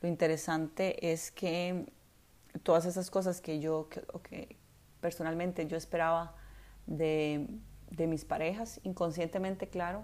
lo 0.01 0.09
interesante 0.09 1.13
es 1.13 1.31
que 1.31 1.87
todas 2.63 2.87
esas 2.87 3.11
cosas 3.11 3.41
que 3.41 3.61
yo, 3.61 3.89
que, 3.89 4.57
personalmente 5.01 5.67
yo 5.67 5.77
esperaba 5.77 6.35
de, 6.91 7.47
de 7.91 8.07
mis 8.07 8.27
parejas, 8.27 8.81
inconscientemente, 8.83 9.69
claro, 9.69 10.03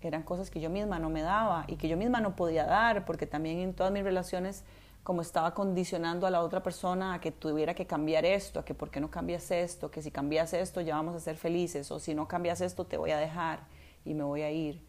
eran 0.00 0.22
cosas 0.22 0.50
que 0.50 0.60
yo 0.60 0.70
misma 0.70 1.00
no 1.00 1.10
me 1.10 1.22
daba 1.22 1.64
y 1.66 1.76
que 1.76 1.88
yo 1.88 1.96
misma 1.96 2.20
no 2.20 2.36
podía 2.36 2.64
dar, 2.64 3.04
porque 3.04 3.26
también 3.26 3.58
en 3.58 3.74
todas 3.74 3.92
mis 3.92 4.04
relaciones 4.04 4.62
como 5.02 5.22
estaba 5.22 5.54
condicionando 5.54 6.26
a 6.26 6.30
la 6.30 6.42
otra 6.42 6.62
persona 6.62 7.14
a 7.14 7.20
que 7.20 7.32
tuviera 7.32 7.74
que 7.74 7.86
cambiar 7.86 8.24
esto, 8.24 8.60
a 8.60 8.64
que 8.64 8.74
por 8.74 8.90
qué 8.90 9.00
no 9.00 9.10
cambias 9.10 9.50
esto, 9.50 9.90
que 9.90 10.02
si 10.02 10.10
cambias 10.10 10.52
esto 10.52 10.82
ya 10.82 10.96
vamos 10.96 11.16
a 11.16 11.20
ser 11.20 11.36
felices, 11.36 11.90
o 11.90 11.98
si 11.98 12.14
no 12.14 12.28
cambias 12.28 12.60
esto 12.60 12.84
te 12.84 12.98
voy 12.98 13.10
a 13.10 13.18
dejar 13.18 13.60
y 14.04 14.12
me 14.12 14.22
voy 14.22 14.42
a 14.42 14.50
ir, 14.50 14.82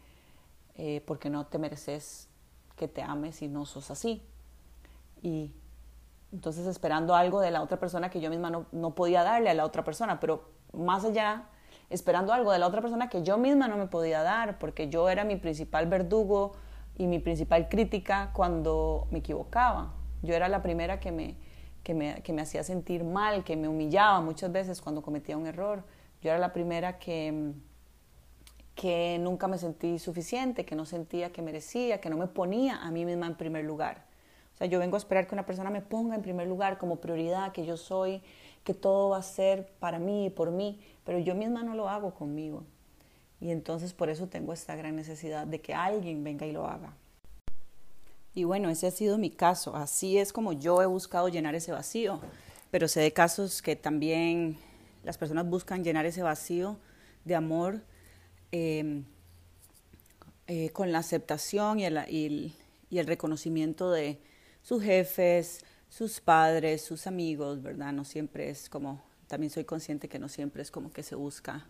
eh, 0.76 1.02
porque 1.06 1.30
no 1.30 1.46
te 1.46 1.58
mereces 1.58 2.28
que 2.76 2.86
te 2.86 3.02
ames 3.02 3.40
y 3.42 3.48
no 3.48 3.64
sos 3.64 3.90
así. 3.90 4.22
Y 5.22 5.52
entonces 6.32 6.66
esperando 6.66 7.14
algo 7.14 7.40
de 7.40 7.50
la 7.50 7.62
otra 7.62 7.78
persona 7.78 8.10
que 8.10 8.20
yo 8.20 8.30
misma 8.30 8.50
no, 8.50 8.66
no 8.72 8.94
podía 8.94 9.22
darle 9.22 9.50
a 9.50 9.54
la 9.54 9.64
otra 9.64 9.84
persona, 9.84 10.20
pero 10.20 10.59
más 10.72 11.04
allá, 11.04 11.44
esperando 11.88 12.32
algo 12.32 12.52
de 12.52 12.58
la 12.58 12.66
otra 12.66 12.80
persona 12.80 13.08
que 13.08 13.22
yo 13.22 13.38
misma 13.38 13.68
no 13.68 13.76
me 13.76 13.86
podía 13.86 14.22
dar, 14.22 14.58
porque 14.58 14.88
yo 14.88 15.08
era 15.08 15.24
mi 15.24 15.36
principal 15.36 15.86
verdugo 15.86 16.52
y 16.96 17.06
mi 17.06 17.18
principal 17.18 17.68
crítica 17.68 18.30
cuando 18.32 19.08
me 19.10 19.18
equivocaba. 19.18 19.94
Yo 20.22 20.34
era 20.34 20.48
la 20.48 20.62
primera 20.62 21.00
que 21.00 21.12
me, 21.12 21.36
que 21.82 21.94
me, 21.94 22.22
que 22.22 22.32
me 22.32 22.42
hacía 22.42 22.62
sentir 22.62 23.04
mal, 23.04 23.44
que 23.44 23.56
me 23.56 23.68
humillaba 23.68 24.20
muchas 24.20 24.52
veces 24.52 24.80
cuando 24.80 25.02
cometía 25.02 25.36
un 25.36 25.46
error. 25.46 25.82
Yo 26.22 26.30
era 26.30 26.38
la 26.38 26.52
primera 26.52 26.98
que, 26.98 27.52
que 28.74 29.18
nunca 29.20 29.48
me 29.48 29.58
sentí 29.58 29.98
suficiente, 29.98 30.64
que 30.64 30.76
no 30.76 30.84
sentía 30.84 31.32
que 31.32 31.42
merecía, 31.42 32.00
que 32.00 32.10
no 32.10 32.16
me 32.16 32.26
ponía 32.26 32.76
a 32.76 32.90
mí 32.90 33.04
misma 33.04 33.26
en 33.26 33.34
primer 33.34 33.64
lugar. 33.64 34.04
O 34.54 34.56
sea, 34.56 34.66
yo 34.66 34.78
vengo 34.78 34.96
a 34.96 34.98
esperar 34.98 35.26
que 35.26 35.34
una 35.34 35.46
persona 35.46 35.70
me 35.70 35.80
ponga 35.80 36.14
en 36.14 36.22
primer 36.22 36.46
lugar 36.46 36.76
como 36.76 36.96
prioridad, 36.96 37.52
que 37.52 37.64
yo 37.64 37.76
soy, 37.76 38.22
que 38.64 38.74
todo 38.74 39.10
va 39.10 39.18
a 39.18 39.22
ser 39.22 39.66
para 39.78 39.98
mí 39.98 40.26
y 40.26 40.30
por 40.30 40.50
mí, 40.50 40.80
pero 41.04 41.18
yo 41.18 41.34
misma 41.34 41.62
no 41.62 41.74
lo 41.74 41.88
hago 41.88 42.14
conmigo. 42.14 42.64
Y 43.40 43.50
entonces 43.50 43.94
por 43.94 44.10
eso 44.10 44.28
tengo 44.28 44.52
esta 44.52 44.76
gran 44.76 44.96
necesidad 44.96 45.46
de 45.46 45.60
que 45.60 45.74
alguien 45.74 46.22
venga 46.22 46.46
y 46.46 46.52
lo 46.52 46.66
haga. 46.66 46.94
Y 48.34 48.44
bueno, 48.44 48.68
ese 48.68 48.86
ha 48.86 48.90
sido 48.90 49.18
mi 49.18 49.30
caso. 49.30 49.74
Así 49.74 50.18
es 50.18 50.32
como 50.32 50.52
yo 50.52 50.82
he 50.82 50.86
buscado 50.86 51.28
llenar 51.28 51.54
ese 51.54 51.72
vacío. 51.72 52.20
Pero 52.70 52.86
sé 52.86 53.00
de 53.00 53.12
casos 53.12 53.62
que 53.62 53.74
también 53.74 54.56
las 55.02 55.18
personas 55.18 55.48
buscan 55.48 55.82
llenar 55.82 56.06
ese 56.06 56.22
vacío 56.22 56.76
de 57.24 57.34
amor 57.34 57.82
em, 58.52 59.04
eh, 60.46 60.70
con 60.70 60.92
la 60.92 60.98
aceptación 60.98 61.80
y 61.80 61.86
el, 61.86 62.54
y 62.90 62.98
el 62.98 63.06
reconocimiento 63.06 63.90
de 63.90 64.20
sus 64.62 64.82
jefes, 64.82 65.64
sus 65.90 66.20
padres, 66.20 66.82
sus 66.82 67.06
amigos, 67.06 67.60
¿verdad? 67.60 67.92
No 67.92 68.04
siempre 68.04 68.48
es 68.48 68.70
como, 68.70 69.02
también 69.26 69.50
soy 69.50 69.64
consciente 69.64 70.08
que 70.08 70.18
no 70.18 70.28
siempre 70.28 70.62
es 70.62 70.70
como 70.70 70.90
que 70.90 71.02
se 71.02 71.16
busca 71.16 71.66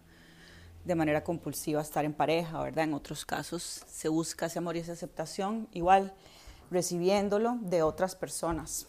de 0.85 0.95
manera 0.95 1.25
compulsiva 1.25 1.81
estar 1.81 2.05
en 2.05 2.12
pareja, 2.12 2.62
¿verdad? 2.62 2.85
En 2.85 2.95
otros 2.95 3.25
casos 3.25 3.83
se 3.87 4.09
busca 4.09 4.47
ese 4.47 4.59
amor 4.59 4.77
y 4.77 4.81
esa 4.81 4.93
aceptación. 4.93 5.69
Igual 5.73 6.12
recibiéndolo 6.71 7.59
de 7.62 7.83
otras 7.83 8.15
personas. 8.15 8.87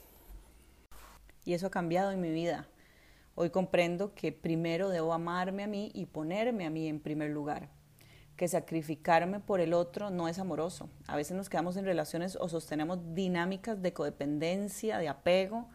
Y 1.45 1.53
eso 1.53 1.67
ha 1.67 1.71
cambiado 1.71 2.11
en 2.11 2.21
mi 2.21 2.31
vida. 2.31 2.67
Hoy 3.33 3.49
comprendo 3.49 4.13
que 4.13 4.31
primero 4.31 4.89
debo 4.89 5.13
amarme 5.13 5.63
a 5.63 5.67
mí 5.67 5.91
y 5.93 6.05
ponerme 6.05 6.65
a 6.65 6.69
mí 6.69 6.87
en 6.87 6.99
primer 6.99 7.31
lugar. 7.31 7.69
Que 8.41 8.47
sacrificarme 8.47 9.39
por 9.39 9.59
el 9.59 9.71
otro 9.71 10.09
no 10.09 10.27
es 10.27 10.39
amoroso. 10.39 10.89
A 11.05 11.15
veces 11.15 11.37
nos 11.37 11.47
quedamos 11.47 11.77
en 11.77 11.85
relaciones 11.85 12.35
o 12.35 12.49
sostenemos 12.49 13.13
dinámicas 13.13 13.83
de 13.83 13.93
codependencia, 13.93 14.97
de 14.97 15.09
apego, 15.09 15.69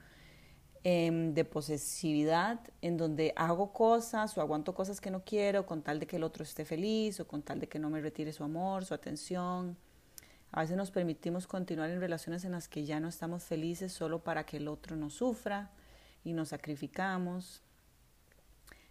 em, 0.82 1.32
de 1.32 1.44
posesividad, 1.44 2.58
en 2.82 2.96
donde 2.96 3.32
hago 3.36 3.72
cosas 3.72 4.36
o 4.36 4.40
aguanto 4.40 4.74
cosas 4.74 5.00
que 5.00 5.12
no 5.12 5.22
quiero 5.24 5.64
con 5.64 5.80
tal 5.80 6.00
de 6.00 6.08
que 6.08 6.16
el 6.16 6.24
otro 6.24 6.42
esté 6.42 6.64
feliz 6.64 7.20
o 7.20 7.28
con 7.28 7.40
tal 7.40 7.60
de 7.60 7.68
que 7.68 7.78
no 7.78 7.88
me 7.88 8.00
retire 8.00 8.32
su 8.32 8.42
amor, 8.42 8.84
su 8.84 8.94
atención. 8.94 9.76
A 10.50 10.62
veces 10.62 10.76
nos 10.76 10.90
permitimos 10.90 11.46
continuar 11.46 11.90
en 11.90 12.00
relaciones 12.00 12.44
en 12.44 12.50
las 12.50 12.66
que 12.66 12.84
ya 12.84 12.98
no 12.98 13.06
estamos 13.06 13.44
felices 13.44 13.92
solo 13.92 14.24
para 14.24 14.44
que 14.44 14.56
el 14.56 14.66
otro 14.66 14.96
no 14.96 15.08
sufra 15.08 15.70
y 16.24 16.32
nos 16.32 16.48
sacrificamos, 16.48 17.62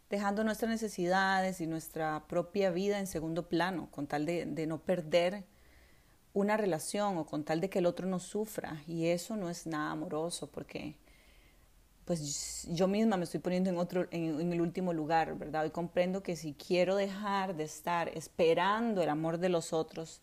dejando 0.09 0.43
nuestras 0.43 0.69
necesidades 0.69 1.61
y 1.61 1.67
nuestra 1.67 2.25
propia 2.27 2.69
vida 2.71 2.99
en 2.99 3.07
segundo 3.07 3.47
plano, 3.47 3.89
con 3.91 4.07
tal 4.07 4.25
de, 4.25 4.45
no 4.67 4.79
perder 4.79 5.43
una 6.33 6.57
relación 6.57 7.17
o 7.17 7.25
con 7.25 7.43
tal 7.43 7.61
de 7.61 7.69
que 7.69 7.79
el 7.79 7.85
otro 7.85 8.07
no 8.07 8.19
sufra. 8.19 8.83
Y 8.87 9.07
eso 9.07 9.35
no 9.35 9.49
es 9.49 9.65
nada 9.65 9.91
amoroso 9.91 10.47
porque 10.47 10.95
pues 12.05 12.67
yo 12.69 12.87
misma 12.87 13.17
me 13.17 13.23
estoy 13.23 13.39
poniendo 13.39 13.71
en 13.71 13.77
otro 13.77 14.07
en, 14.11 14.39
en, 14.39 14.53
el 14.53 14.61
último 14.61 14.93
lugar, 14.93 15.37
¿verdad? 15.39 15.65
Y 15.65 15.71
comprendo 15.71 16.21
que 16.21 16.35
si 16.35 16.53
quiero 16.53 16.95
dejar 16.95 17.55
de 17.55 17.63
estar 17.63 18.09
esperando 18.09 19.01
el 19.01 19.09
amor 19.09 19.39
de 19.39 19.49
los 19.49 19.73
otros 19.73 20.21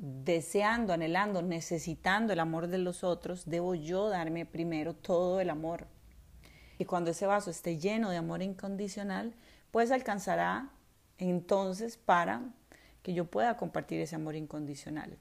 deseando, 0.00 0.94
anhelando, 0.94 1.42
necesitando 1.42 2.32
el 2.32 2.40
amor 2.40 2.68
de 2.68 2.78
los 2.78 3.04
otros, 3.04 3.44
debo 3.44 3.74
yo 3.74 4.08
darme 4.08 4.46
primero 4.46 4.94
todo 4.94 5.40
el 5.40 5.50
amor. 5.50 5.86
Y 6.80 6.86
cuando 6.86 7.10
ese 7.10 7.26
vaso 7.26 7.50
esté 7.50 7.76
lleno 7.76 8.08
de 8.08 8.16
amor 8.16 8.40
incondicional, 8.40 9.34
pues 9.70 9.90
alcanzará 9.90 10.70
entonces 11.18 11.98
para 11.98 12.40
que 13.02 13.12
yo 13.12 13.26
pueda 13.26 13.58
compartir 13.58 14.00
ese 14.00 14.16
amor 14.16 14.34
incondicional. 14.34 15.18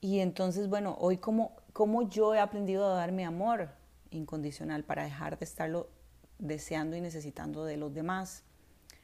Y 0.00 0.20
entonces, 0.20 0.70
bueno, 0.70 0.96
hoy 1.00 1.18
como, 1.18 1.52
como 1.74 2.08
yo 2.08 2.34
he 2.34 2.40
aprendido 2.40 2.90
a 2.90 2.94
darme 2.94 3.26
amor 3.26 3.68
incondicional 4.10 4.84
para 4.84 5.04
dejar 5.04 5.38
de 5.38 5.44
estarlo 5.44 5.90
deseando 6.38 6.96
y 6.96 7.02
necesitando 7.02 7.66
de 7.66 7.76
los 7.76 7.92
demás. 7.92 8.42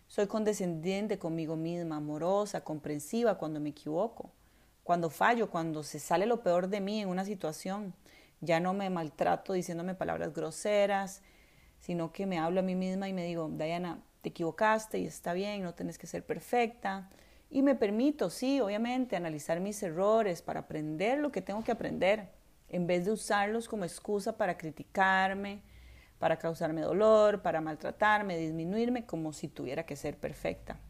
Soy 0.08 0.26
condescendiente 0.26 1.18
conmigo 1.18 1.56
misma, 1.56 1.96
amorosa, 1.96 2.62
comprensiva 2.62 3.36
cuando 3.36 3.60
me 3.60 3.68
equivoco 3.68 4.30
cuando 4.84 5.08
fallo, 5.08 5.50
cuando 5.50 5.82
se 5.82 5.98
sale 5.98 6.26
lo 6.26 6.42
peor 6.42 6.68
de 6.68 6.80
mí 6.80 7.00
en 7.00 7.08
una 7.08 7.24
situación, 7.24 7.94
ya 8.42 8.60
no 8.60 8.74
me 8.74 8.90
maltrato 8.90 9.54
diciéndome 9.54 9.94
palabras 9.94 10.34
groseras, 10.34 11.22
sino 11.84 12.12
que 12.12 12.24
me 12.24 12.38
hablo 12.38 12.60
a 12.60 12.62
mí 12.62 12.74
misma 12.74 13.10
y 13.10 13.12
me 13.12 13.26
digo, 13.26 13.46
Diana, 13.46 14.02
te 14.22 14.30
equivocaste 14.30 14.98
y 15.00 15.04
está 15.04 15.34
bien, 15.34 15.62
no 15.62 15.74
tienes 15.74 15.98
que 15.98 16.06
ser 16.06 16.24
perfecta. 16.24 17.10
Y 17.50 17.60
me 17.60 17.74
permito, 17.74 18.30
sí, 18.30 18.58
obviamente, 18.58 19.16
analizar 19.16 19.60
mis 19.60 19.82
errores 19.82 20.40
para 20.40 20.60
aprender 20.60 21.18
lo 21.18 21.30
que 21.30 21.42
tengo 21.42 21.62
que 21.62 21.72
aprender, 21.72 22.30
en 22.70 22.86
vez 22.86 23.04
de 23.04 23.12
usarlos 23.12 23.68
como 23.68 23.84
excusa 23.84 24.38
para 24.38 24.56
criticarme, 24.56 25.60
para 26.18 26.38
causarme 26.38 26.80
dolor, 26.80 27.42
para 27.42 27.60
maltratarme, 27.60 28.38
disminuirme 28.38 29.04
como 29.04 29.34
si 29.34 29.48
tuviera 29.48 29.84
que 29.84 29.94
ser 29.94 30.16
perfecta. 30.16 30.80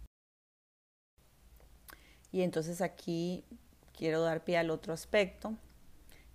Y 2.31 2.43
entonces 2.43 2.81
aquí 2.81 3.45
quiero 3.99 4.23
dar 4.23 4.45
pie 4.45 4.59
al 4.59 4.71
otro 4.71 4.93
aspecto 4.93 5.55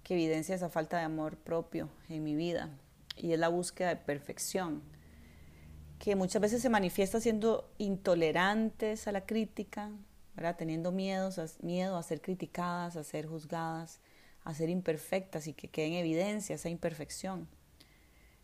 que 0.03 0.15
evidencia 0.15 0.53
esa 0.53 0.67
falta 0.67 0.97
de 0.97 1.05
amor 1.05 1.37
propio 1.37 1.87
en 2.09 2.25
mi 2.25 2.35
vida 2.35 2.69
y 3.19 3.33
es 3.33 3.39
la 3.39 3.49
búsqueda 3.49 3.89
de 3.89 3.95
perfección, 3.97 4.81
que 5.99 6.15
muchas 6.15 6.41
veces 6.41 6.61
se 6.61 6.69
manifiesta 6.69 7.19
siendo 7.19 7.69
intolerantes 7.77 9.07
a 9.07 9.11
la 9.11 9.25
crítica, 9.25 9.91
teniendo 10.57 10.91
miedos, 10.91 11.57
miedo 11.61 11.97
a 11.97 12.03
ser 12.03 12.21
criticadas, 12.21 12.95
a 12.95 13.03
ser 13.03 13.27
juzgadas, 13.27 13.99
a 14.43 14.53
ser 14.53 14.69
imperfectas 14.69 15.47
y 15.47 15.53
que 15.53 15.67
quede 15.67 15.87
en 15.87 15.93
evidencia 15.93 16.55
esa 16.55 16.69
imperfección. 16.69 17.47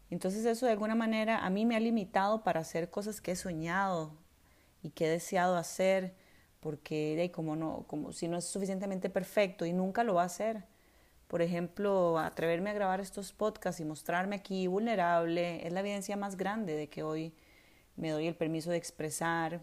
Entonces 0.10 0.46
eso 0.46 0.66
de 0.66 0.74
alguna 0.74 0.96
manera 0.96 1.46
a 1.46 1.50
mí 1.50 1.66
me 1.66 1.76
ha 1.76 1.80
limitado 1.80 2.44
para 2.44 2.60
hacer 2.60 2.90
cosas 2.90 3.22
que 3.22 3.32
he 3.32 3.36
soñado 3.36 4.12
y 4.84 4.90
que 4.90 5.06
he 5.06 5.10
deseado 5.10 5.56
hacer 5.56 6.14
porque 6.60 7.32
como 7.34 7.56
no, 7.56 7.86
como 7.88 8.12
si 8.12 8.28
no 8.28 8.38
es 8.38 8.46
suficientemente 8.46 9.10
perfecto 9.10 9.66
y 9.66 9.74
nunca 9.74 10.04
lo 10.04 10.16
va 10.16 10.24
a 10.24 10.26
hacer. 10.26 10.64
Por 11.28 11.42
ejemplo, 11.42 12.20
atreverme 12.20 12.70
a 12.70 12.74
grabar 12.74 13.00
estos 13.00 13.34
podcasts 13.34 13.82
y 13.82 13.86
mostrarme 13.86 14.36
aquí 14.36 14.68
vulnerable 14.68 15.66
es 15.66 15.74
la 15.74 15.80
evidencia 15.80 16.16
más 16.16 16.38
grande 16.38 16.76
de 16.76 16.88
que 16.88 17.04
hoy 17.04 17.34
me 17.96 18.12
doy 18.12 18.28
el 18.28 18.36
permiso 18.36 18.70
de 18.70 18.78
expresar 18.78 19.62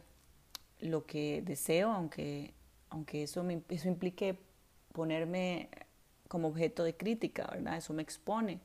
lo 0.80 1.06
que 1.06 1.42
deseo, 1.42 1.92
aunque, 1.92 2.54
aunque 2.90 3.22
eso, 3.22 3.44
me, 3.44 3.62
eso 3.68 3.88
implique 3.88 4.38
ponerme 4.92 5.68
como 6.28 6.48
objeto 6.48 6.82
de 6.82 6.96
crítica, 6.96 7.48
¿verdad? 7.52 7.76
Eso 7.76 7.92
me 7.92 8.02
expone. 8.02 8.58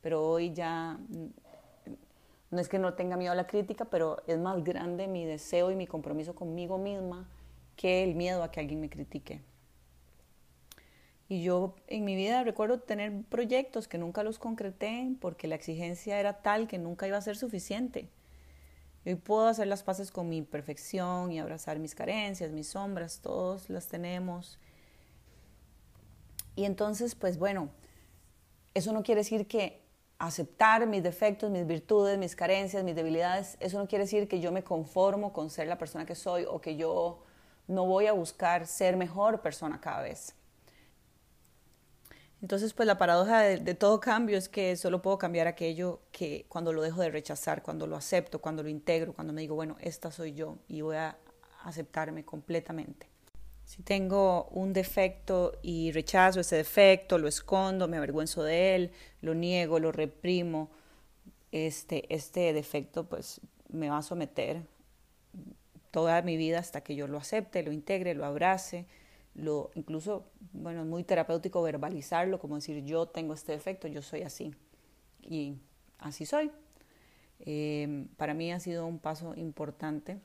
Pero 0.00 0.24
hoy 0.24 0.52
ya 0.52 0.98
no 2.50 2.60
es 2.60 2.68
que 2.68 2.78
no 2.78 2.94
tenga 2.94 3.16
miedo 3.16 3.32
a 3.32 3.36
la 3.36 3.46
crítica, 3.46 3.84
pero 3.84 4.22
es 4.26 4.38
más 4.38 4.64
grande 4.64 5.06
mi 5.06 5.26
deseo 5.26 5.70
y 5.70 5.76
mi 5.76 5.86
compromiso 5.86 6.34
conmigo 6.34 6.78
misma 6.78 7.28
que 7.76 8.04
el 8.04 8.14
miedo 8.14 8.42
a 8.42 8.50
que 8.50 8.60
alguien 8.60 8.80
me 8.80 8.88
critique. 8.88 9.42
Y 11.28 11.42
yo 11.42 11.76
en 11.86 12.04
mi 12.04 12.16
vida 12.16 12.42
recuerdo 12.42 12.80
tener 12.80 13.22
proyectos 13.24 13.86
que 13.86 13.98
nunca 13.98 14.22
los 14.22 14.38
concreté 14.38 15.10
porque 15.20 15.46
la 15.46 15.56
exigencia 15.56 16.18
era 16.18 16.40
tal 16.40 16.66
que 16.68 16.78
nunca 16.78 17.06
iba 17.06 17.18
a 17.18 17.22
ser 17.22 17.36
suficiente. 17.36 18.08
Hoy 19.04 19.14
puedo 19.14 19.46
hacer 19.46 19.66
las 19.66 19.82
paces 19.82 20.10
con 20.10 20.28
mi 20.28 20.38
imperfección 20.38 21.30
y 21.30 21.38
abrazar 21.38 21.78
mis 21.78 21.94
carencias, 21.94 22.50
mis 22.50 22.68
sombras, 22.68 23.20
todos 23.20 23.68
las 23.68 23.88
tenemos. 23.88 24.58
Y 26.56 26.64
entonces, 26.64 27.14
pues 27.14 27.38
bueno, 27.38 27.68
eso 28.74 28.92
no 28.92 29.02
quiere 29.02 29.20
decir 29.20 29.46
que 29.46 29.82
aceptar 30.18 30.86
mis 30.86 31.02
defectos, 31.02 31.50
mis 31.50 31.66
virtudes, 31.66 32.18
mis 32.18 32.34
carencias, 32.34 32.82
mis 32.84 32.96
debilidades, 32.96 33.56
eso 33.60 33.78
no 33.78 33.86
quiere 33.86 34.04
decir 34.04 34.28
que 34.28 34.40
yo 34.40 34.50
me 34.50 34.64
conformo 34.64 35.32
con 35.32 35.50
ser 35.50 35.68
la 35.68 35.78
persona 35.78 36.06
que 36.06 36.14
soy 36.14 36.44
o 36.48 36.60
que 36.60 36.76
yo 36.76 37.22
no 37.68 37.86
voy 37.86 38.06
a 38.06 38.12
buscar 38.12 38.66
ser 38.66 38.96
mejor 38.96 39.40
persona 39.40 39.80
cada 39.80 40.02
vez. 40.02 40.34
Entonces, 42.40 42.72
pues 42.72 42.86
la 42.86 42.98
paradoja 42.98 43.40
de, 43.40 43.74
todo 43.74 43.98
cambio 43.98 44.38
es 44.38 44.48
que 44.48 44.76
solo 44.76 45.02
puedo 45.02 45.18
cambiar 45.18 45.48
aquello 45.48 46.00
que 46.12 46.46
cuando 46.48 46.72
lo 46.72 46.82
dejo 46.82 47.00
de 47.00 47.10
rechazar, 47.10 47.62
cuando 47.62 47.86
lo 47.86 47.96
acepto, 47.96 48.40
cuando 48.40 48.62
lo 48.62 48.68
integro, 48.68 49.12
cuando 49.12 49.32
me 49.32 49.40
digo, 49.40 49.56
bueno, 49.56 49.76
esta 49.80 50.12
soy 50.12 50.34
yo 50.34 50.56
y 50.68 50.82
voy 50.82 50.96
a 50.96 51.16
aceptarme 51.64 52.24
completamente. 52.24 53.08
Si 53.64 53.82
tengo 53.82 54.44
un 54.52 54.72
defecto 54.72 55.58
y 55.62 55.90
rechazo 55.92 56.40
ese 56.40 56.56
defecto, 56.56 57.18
lo 57.18 57.28
escondo, 57.28 57.88
me 57.88 57.96
avergüenzo 57.96 58.42
de 58.42 58.76
él, 58.76 58.92
lo 59.20 59.34
niego, 59.34 59.80
lo 59.80 59.90
reprimo, 59.90 60.70
este, 61.50 62.06
este 62.14 62.52
defecto 62.52 63.04
pues 63.04 63.40
me 63.68 63.90
va 63.90 63.98
a 63.98 64.02
someter 64.02 64.62
toda 65.90 66.22
mi 66.22 66.36
vida 66.36 66.60
hasta 66.60 66.82
que 66.82 66.94
yo 66.94 67.08
lo 67.08 67.18
acepte, 67.18 67.62
lo 67.62 67.72
integre, 67.72 68.14
lo 68.14 68.24
abrace, 68.24 68.86
lo, 69.38 69.70
incluso, 69.74 70.30
bueno, 70.52 70.84
muy 70.84 71.04
terapéutico 71.04 71.62
verbalizarlo, 71.62 72.38
como 72.40 72.56
decir, 72.56 72.84
yo 72.84 73.06
tengo 73.06 73.34
este 73.34 73.52
defecto, 73.52 73.86
yo 73.88 74.02
soy 74.02 74.22
así, 74.22 74.54
y 75.22 75.54
así 75.98 76.26
soy. 76.26 76.50
Em, 77.40 78.08
para 78.16 78.34
mí 78.34 78.52
ha 78.52 78.58
sido 78.58 78.86
un 78.86 78.98
paso 78.98 79.34
importante 79.36 80.18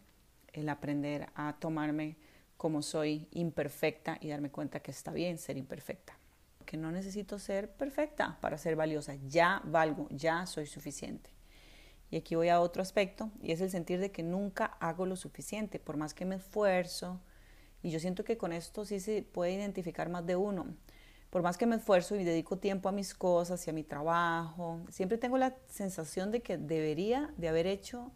el 0.51 0.67
aprender 0.67 1.27
a 1.35 1.57
tomarme 1.59 2.17
como 2.57 2.81
soy 2.81 3.27
imperfecta 3.31 4.17
y 4.19 4.29
darme 4.29 4.49
cuenta 4.49 4.79
que 4.79 4.91
está 4.91 5.11
bien 5.11 5.37
ser 5.37 5.57
imperfecta, 5.57 6.17
que 6.65 6.77
no 6.77 6.91
necesito 6.91 7.37
ser 7.37 7.69
perfecta 7.69 8.37
para 8.41 8.57
ser 8.57 8.75
valiosa, 8.75 9.15
ya 9.27 9.61
valgo, 9.65 10.07
ya 10.09 10.45
soy 10.47 10.65
suficiente. 10.65 11.29
Y 12.09 12.17
aquí 12.17 12.35
voy 12.35 12.49
a 12.49 12.59
otro 12.59 12.81
aspecto, 12.81 13.31
y 13.41 13.51
es 13.51 13.61
el 13.61 13.69
sentir 13.69 13.99
de 13.99 14.11
que 14.11 14.23
nunca 14.23 14.65
hago 14.79 15.05
lo 15.05 15.15
suficiente, 15.15 15.79
por 15.79 15.97
más 15.97 16.13
que 16.13 16.25
me 16.25 16.35
esfuerzo, 16.35 17.19
y 17.83 17.91
yo 17.91 17.99
siento 17.99 18.23
que 18.23 18.37
con 18.37 18.53
esto 18.53 18.85
sí 18.85 18.99
se 19.01 19.21
puede 19.21 19.51
identificar 19.51 20.09
más 20.09 20.25
de 20.25 20.37
uno. 20.37 20.65
Por 21.29 21.41
más 21.41 21.57
que 21.57 21.65
me 21.65 21.75
esfuerzo 21.75 22.15
y 22.15 22.23
dedico 22.23 22.57
tiempo 22.57 22.87
a 22.87 22.93
mis 22.93 23.13
cosas 23.13 23.67
y 23.67 23.69
a 23.69 23.73
mi 23.73 23.83
trabajo, 23.83 24.79
siempre 24.89 25.17
tengo 25.17 25.37
la 25.37 25.55
sensación 25.67 26.31
de 26.31 26.41
que 26.41 26.57
debería 26.57 27.33
de 27.37 27.49
haber 27.49 27.67
hecho 27.67 28.11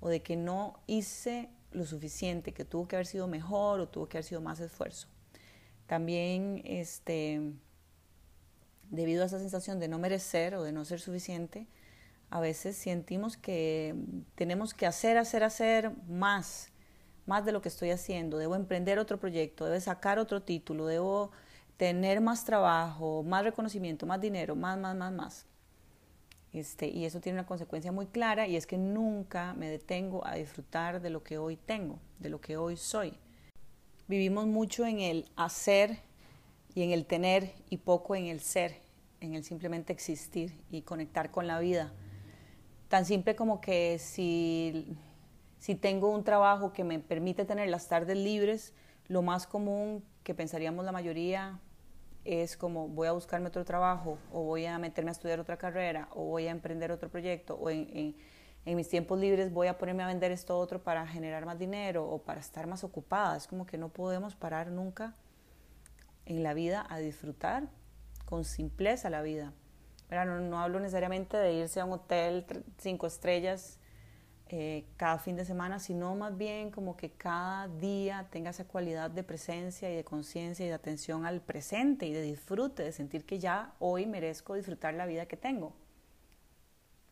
o 0.00 0.08
de 0.08 0.22
que 0.22 0.36
no 0.36 0.80
hice 0.86 1.50
lo 1.72 1.84
suficiente, 1.84 2.54
que 2.54 2.64
tuvo 2.64 2.88
que 2.88 2.96
haber 2.96 3.06
sido 3.06 3.28
mejor 3.28 3.80
o 3.80 3.88
tuvo 3.88 4.08
que 4.08 4.16
haber 4.16 4.24
sido 4.24 4.40
más 4.40 4.60
esfuerzo. 4.60 5.08
También, 5.86 6.62
este, 6.64 7.52
debido 8.90 9.24
a 9.24 9.26
esa 9.26 9.38
sensación 9.38 9.78
de 9.78 9.88
no 9.88 9.98
merecer 9.98 10.54
o 10.54 10.62
de 10.62 10.72
no 10.72 10.86
ser 10.86 11.00
suficiente, 11.00 11.66
a 12.30 12.40
veces 12.40 12.76
sentimos 12.76 13.36
que 13.36 13.94
tenemos 14.36 14.72
que 14.72 14.86
hacer, 14.86 15.18
hacer, 15.18 15.44
hacer 15.44 15.92
más 16.08 16.71
más 17.32 17.46
de 17.46 17.52
lo 17.52 17.62
que 17.62 17.70
estoy 17.70 17.88
haciendo, 17.88 18.36
debo 18.36 18.56
emprender 18.56 18.98
otro 18.98 19.18
proyecto, 19.18 19.64
debo 19.64 19.80
sacar 19.80 20.18
otro 20.18 20.42
título, 20.42 20.84
debo 20.84 21.30
tener 21.78 22.20
más 22.20 22.44
trabajo, 22.44 23.22
más 23.22 23.42
reconocimiento, 23.42 24.04
más 24.04 24.20
dinero, 24.20 24.54
más, 24.54 24.78
más, 24.78 24.94
más, 24.94 25.12
más. 25.14 25.46
Este, 26.52 26.88
y 26.88 27.06
eso 27.06 27.20
tiene 27.20 27.38
una 27.38 27.46
consecuencia 27.46 27.90
muy 27.90 28.04
clara 28.04 28.46
y 28.46 28.56
es 28.56 28.66
que 28.66 28.76
nunca 28.76 29.54
me 29.54 29.70
detengo 29.70 30.26
a 30.26 30.34
disfrutar 30.34 31.00
de 31.00 31.08
lo 31.08 31.22
que 31.22 31.38
hoy 31.38 31.56
tengo, 31.56 31.98
de 32.18 32.28
lo 32.28 32.38
que 32.38 32.58
hoy 32.58 32.76
soy. 32.76 33.14
Vivimos 34.08 34.46
mucho 34.46 34.84
en 34.84 35.00
el 35.00 35.24
hacer 35.34 36.00
y 36.74 36.82
en 36.82 36.90
el 36.90 37.06
tener 37.06 37.54
y 37.70 37.78
poco 37.78 38.14
en 38.14 38.26
el 38.26 38.40
ser, 38.40 38.76
en 39.20 39.32
el 39.32 39.42
simplemente 39.42 39.94
existir 39.94 40.52
y 40.70 40.82
conectar 40.82 41.30
con 41.30 41.46
la 41.46 41.60
vida. 41.60 41.94
Tan 42.88 43.06
simple 43.06 43.34
como 43.34 43.62
que 43.62 43.98
si 43.98 44.98
si 45.62 45.76
tengo 45.76 46.10
un 46.10 46.24
trabajo 46.24 46.72
que 46.72 46.82
me 46.82 46.98
permite 46.98 47.44
tener 47.44 47.68
las 47.68 47.86
tardes 47.86 48.16
libres, 48.16 48.74
lo 49.06 49.22
más 49.22 49.46
común 49.46 50.04
que 50.24 50.34
pensaríamos 50.34 50.84
la 50.84 50.90
mayoría 50.90 51.60
es 52.24 52.56
como 52.56 52.88
voy 52.88 53.06
a 53.06 53.12
buscarme 53.12 53.46
otro 53.46 53.64
trabajo 53.64 54.18
o 54.32 54.42
voy 54.42 54.66
a 54.66 54.76
meterme 54.80 55.12
a 55.12 55.12
estudiar 55.12 55.38
otra 55.38 55.58
carrera 55.58 56.08
o 56.16 56.24
voy 56.24 56.48
a 56.48 56.50
emprender 56.50 56.90
otro 56.90 57.08
proyecto 57.10 57.54
o 57.54 57.70
en, 57.70 58.16
mis 58.64 58.88
tiempos 58.88 59.20
libres 59.20 59.52
voy 59.52 59.68
a 59.68 59.78
ponerme 59.78 60.02
a 60.02 60.08
vender 60.08 60.32
esto 60.32 60.58
otro 60.58 60.82
para 60.82 61.06
generar 61.06 61.46
más 61.46 61.60
dinero 61.60 62.10
o 62.10 62.18
para 62.18 62.40
estar 62.40 62.66
más 62.66 62.82
ocupada. 62.82 63.36
Es 63.36 63.46
como 63.46 63.64
que 63.64 63.78
no 63.78 63.88
podemos 63.88 64.34
parar 64.34 64.66
nunca 64.66 65.14
en 66.26 66.42
la 66.42 66.54
vida 66.54 66.84
a 66.90 66.98
disfrutar 66.98 67.68
con 68.24 68.44
simpleza 68.44 69.10
la 69.10 69.22
vida. 69.22 69.52
Pero 70.08 70.24
no, 70.24 70.40
no 70.40 70.58
hablo 70.58 70.80
necesariamente 70.80 71.36
de 71.36 71.52
irse 71.52 71.78
a 71.78 71.84
un 71.84 71.92
hotel 71.92 72.64
cinco 72.78 73.06
estrellas 73.06 73.78
eh, 74.54 74.84
cada 74.98 75.18
fin 75.18 75.34
de 75.34 75.46
semana, 75.46 75.78
sino 75.78 76.14
más 76.14 76.36
bien 76.36 76.70
como 76.70 76.94
que 76.94 77.08
cada 77.10 77.68
día 77.68 78.28
tenga 78.30 78.50
esa 78.50 78.66
cualidad 78.66 79.10
de 79.10 79.22
presencia 79.22 79.90
y 79.90 79.96
de 79.96 80.04
conciencia 80.04 80.66
y 80.66 80.68
de 80.68 80.74
atención 80.74 81.24
al 81.24 81.40
presente 81.40 82.04
y 82.04 82.12
de 82.12 82.20
disfrute, 82.20 82.82
de 82.82 82.92
sentir 82.92 83.24
que 83.24 83.38
ya 83.38 83.72
hoy 83.78 84.04
merezco 84.04 84.54
disfrutar 84.54 84.92
la 84.92 85.06
vida 85.06 85.24
que 85.24 85.38
tengo. 85.38 85.72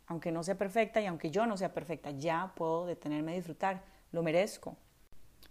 Aunque 0.06 0.32
no 0.32 0.42
sea 0.42 0.58
perfecta 0.58 1.00
y 1.00 1.06
aunque 1.06 1.30
yo 1.30 1.46
no 1.46 1.56
sea 1.56 1.72
perfecta, 1.72 2.10
ya 2.10 2.52
puedo 2.56 2.84
detenerme 2.84 3.32
a 3.32 3.36
disfrutar, 3.36 3.84
lo 4.12 4.22
merezco. 4.22 4.76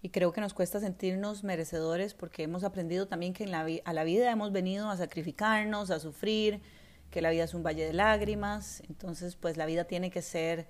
Y 0.04 0.10
creo 0.10 0.32
que 0.32 0.42
nos 0.42 0.54
cuesta 0.54 0.80
sentirnos 0.80 1.44
merecedores 1.44 2.14
porque 2.14 2.44
hemos 2.44 2.64
aprendido 2.64 3.08
también 3.08 3.34
que 3.34 3.46
a 3.46 3.94
la 3.94 4.04
vida 4.04 4.30
hemos 4.30 4.52
venido 4.52 4.92
a 4.92 4.98
sacrificarnos, 4.98 5.90
a 5.90 6.00
sufrir, 6.00 6.62
que 7.10 7.22
la 7.22 7.32
vida 7.32 7.46
es 7.46 7.54
un 7.54 7.64
valle 7.64 7.86
de 7.86 7.94
lágrimas, 7.94 8.84
entonces 8.88 9.36
pues 9.36 9.58
la 9.58 9.66
vida 9.66 9.86
tiene 9.86 10.12
que 10.12 10.22
ser 10.22 10.68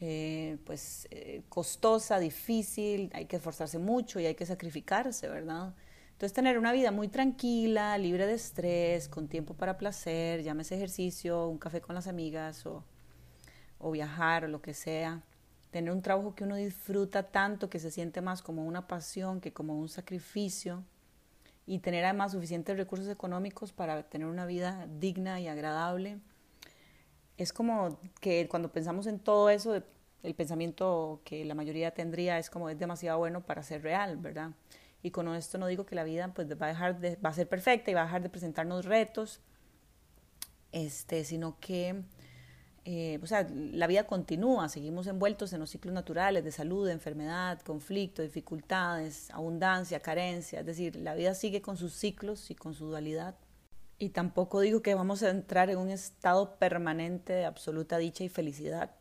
eh, 0.00 0.58
pues 0.64 1.08
eh, 1.10 1.42
costosa, 1.48 2.20
difícil, 2.20 3.10
hay 3.14 3.26
que 3.26 3.36
esforzarse 3.36 3.78
mucho 3.78 4.20
y 4.20 4.26
hay 4.26 4.34
que 4.34 4.46
sacrificarse, 4.46 5.28
¿verdad? 5.28 5.74
Entonces 6.12 6.32
tener 6.32 6.58
una 6.58 6.72
vida 6.72 6.90
muy 6.92 7.08
tranquila, 7.08 7.98
libre 7.98 8.26
de 8.26 8.34
estrés, 8.34 9.08
con 9.08 9.28
tiempo 9.28 9.54
para 9.54 9.76
placer, 9.76 10.42
llámese 10.42 10.76
ejercicio, 10.76 11.48
un 11.48 11.58
café 11.58 11.80
con 11.80 11.94
las 11.94 12.06
amigas 12.06 12.64
o, 12.66 12.84
o 13.78 13.90
viajar 13.90 14.44
o 14.44 14.48
lo 14.48 14.60
que 14.60 14.74
sea. 14.74 15.22
Tener 15.70 15.92
un 15.92 16.02
trabajo 16.02 16.34
que 16.34 16.44
uno 16.44 16.56
disfruta 16.56 17.24
tanto 17.24 17.68
que 17.68 17.78
se 17.78 17.90
siente 17.90 18.20
más 18.20 18.42
como 18.42 18.64
una 18.66 18.86
pasión 18.86 19.40
que 19.40 19.52
como 19.52 19.78
un 19.78 19.88
sacrificio 19.88 20.84
y 21.66 21.80
tener 21.80 22.04
además 22.04 22.32
suficientes 22.32 22.76
recursos 22.76 23.08
económicos 23.08 23.72
para 23.72 24.02
tener 24.04 24.26
una 24.26 24.46
vida 24.46 24.88
digna 24.98 25.40
y 25.40 25.48
agradable 25.48 26.18
es 27.38 27.52
como 27.52 27.98
que 28.20 28.48
cuando 28.48 28.70
pensamos 28.70 29.06
en 29.06 29.18
todo 29.18 29.48
eso, 29.48 29.80
el 30.22 30.34
pensamiento 30.34 31.22
que 31.24 31.44
la 31.44 31.54
mayoría 31.54 31.92
tendría 31.92 32.38
es 32.38 32.50
como 32.50 32.68
es 32.68 32.78
demasiado 32.78 33.18
bueno 33.18 33.42
para 33.44 33.62
ser 33.62 33.82
real, 33.82 34.16
¿verdad? 34.16 34.50
Y 35.02 35.10
con 35.10 35.32
esto 35.34 35.58
no 35.58 35.68
digo 35.68 35.86
que 35.86 35.94
la 35.94 36.04
vida 36.04 36.32
pues 36.34 36.48
va 36.60 36.66
a 36.66 36.68
dejar 36.68 37.00
de, 37.00 37.16
va 37.16 37.30
a 37.30 37.34
ser 37.34 37.48
perfecta 37.48 37.90
y 37.90 37.94
va 37.94 38.02
a 38.02 38.04
dejar 38.04 38.22
de 38.22 38.28
presentarnos 38.28 38.84
retos, 38.84 39.40
este, 40.72 41.24
sino 41.24 41.58
que 41.60 42.02
eh, 42.90 43.20
o 43.22 43.26
sea, 43.26 43.46
la 43.52 43.86
vida 43.86 44.06
continúa, 44.06 44.70
seguimos 44.70 45.06
envueltos 45.08 45.52
en 45.52 45.60
los 45.60 45.68
ciclos 45.68 45.92
naturales 45.92 46.42
de 46.42 46.50
salud, 46.50 46.88
enfermedad, 46.88 47.60
conflicto, 47.60 48.22
dificultades, 48.22 49.30
abundancia, 49.30 50.00
carencia, 50.00 50.60
es 50.60 50.66
decir, 50.66 50.96
la 50.96 51.14
vida 51.14 51.34
sigue 51.34 51.60
con 51.60 51.76
sus 51.76 51.92
ciclos 51.92 52.50
y 52.50 52.54
con 52.54 52.72
su 52.72 52.86
dualidad. 52.86 53.34
Y 53.98 54.10
tampoco 54.10 54.60
digo 54.60 54.80
que 54.80 54.94
vamos 54.94 55.22
a 55.22 55.30
entrar 55.30 55.70
en 55.70 55.78
un 55.78 55.90
estado 55.90 56.56
permanente 56.58 57.32
de 57.32 57.44
absoluta 57.44 57.98
dicha 57.98 58.22
y 58.22 58.28
felicidad 58.28 58.92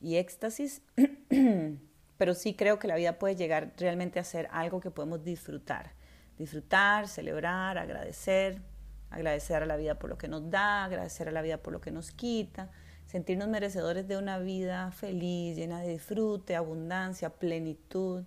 y 0.00 0.16
éxtasis, 0.16 0.82
pero 2.16 2.34
sí 2.34 2.54
creo 2.54 2.78
que 2.78 2.88
la 2.88 2.96
vida 2.96 3.18
puede 3.18 3.36
llegar 3.36 3.74
realmente 3.76 4.18
a 4.18 4.24
ser 4.24 4.48
algo 4.50 4.80
que 4.80 4.90
podemos 4.90 5.22
disfrutar. 5.24 5.92
Disfrutar, 6.38 7.06
celebrar, 7.06 7.76
agradecer, 7.76 8.62
agradecer 9.10 9.62
a 9.62 9.66
la 9.66 9.76
vida 9.76 9.98
por 9.98 10.10
lo 10.10 10.18
que 10.18 10.28
nos 10.28 10.50
da, 10.50 10.84
agradecer 10.84 11.28
a 11.28 11.32
la 11.32 11.42
vida 11.42 11.58
por 11.58 11.72
lo 11.72 11.80
que 11.80 11.90
nos 11.90 12.10
quita, 12.10 12.70
sentirnos 13.06 13.48
merecedores 13.48 14.08
de 14.08 14.16
una 14.16 14.38
vida 14.38 14.90
feliz, 14.90 15.56
llena 15.56 15.80
de 15.80 15.90
disfrute, 15.90 16.56
abundancia, 16.56 17.30
plenitud 17.30 18.24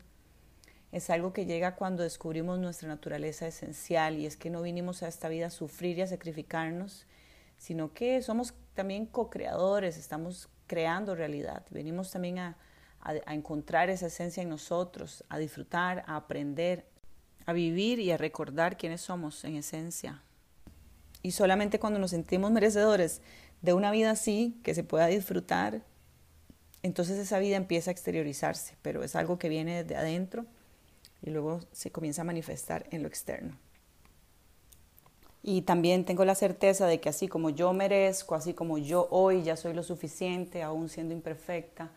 es 0.92 1.10
algo 1.10 1.34
que 1.34 1.46
llega 1.46 1.76
cuando 1.76 2.04
descubrimos 2.04 2.60
nuestra 2.60 2.88
naturaleza 2.88 3.48
esencial 3.48 4.18
y 4.18 4.26
es 4.26 4.38
que 4.38 4.50
no 4.50 4.62
vinimos 4.62 5.04
a 5.04 5.08
esta 5.08 5.28
vida 5.28 5.48
a 5.48 5.52
sufrir 5.52 5.98
y 5.98 6.02
a 6.02 6.08
sacrificarnos, 6.08 7.06
sino 7.58 7.94
que 7.94 8.22
somos 8.22 8.54
también 8.74 9.06
co-creadores, 9.06 9.98
estamos 9.98 10.50
creando 10.66 11.16
realidad, 11.16 11.66
venimos 11.72 12.12
también 12.12 12.40
a, 12.40 12.58
a 13.02 13.34
encontrar 13.34 13.90
esa 13.90 14.08
esencia 14.08 14.44
en 14.44 14.50
nosotros, 14.50 15.24
a 15.30 15.38
disfrutar, 15.38 16.04
a 16.08 16.16
aprender, 16.16 16.86
a 17.46 17.54
vivir 17.54 18.00
y 18.00 18.12
a 18.12 18.18
recordar 18.18 18.78
quiénes 18.78 19.02
somos 19.02 19.44
en 19.44 19.56
esencia. 19.56 20.22
Y 21.22 21.32
solamente 21.32 21.80
cuando 21.80 22.00
nos 22.00 22.12
sentimos 22.12 22.52
merecedores 22.52 23.22
de 23.62 23.74
una 23.74 23.92
vida 23.92 24.12
así, 24.12 24.60
que 24.64 24.76
se 24.76 24.84
pueda 24.84 25.08
disfrutar, 25.08 25.82
entonces 26.84 27.18
esa 27.18 27.40
vida 27.40 27.58
empieza 27.58 27.92
a 27.92 27.94
exteriorizarse, 27.94 28.76
pero 28.82 29.04
es 29.04 29.16
algo 29.16 29.40
que 29.40 29.50
viene 29.50 29.84
de 29.84 29.96
adentro 29.96 30.46
y 31.28 31.30
luego 31.30 31.60
se 31.74 31.92
comienza 31.92 32.22
a 32.22 32.26
manifestar 32.26 32.86
en 32.90 33.02
lo 33.02 33.10
externo. 33.10 33.58
Y 35.44 35.64
también 35.64 36.06
tengo 36.06 36.24
la 36.24 36.36
certeza 36.36 36.88
de 36.88 37.02
que 37.02 37.10
así 37.10 37.28
como 37.28 37.50
yo 37.50 37.74
merezco, 37.74 38.34
así 38.34 38.54
como 38.54 38.78
yo 38.78 39.08
hoy 39.12 39.44
ya 39.44 39.58
soy 39.58 39.74
lo 39.74 39.84
suficiente, 39.84 40.64
aún 40.64 40.88
siendo 40.88 41.14
imperfecta, 41.14 41.92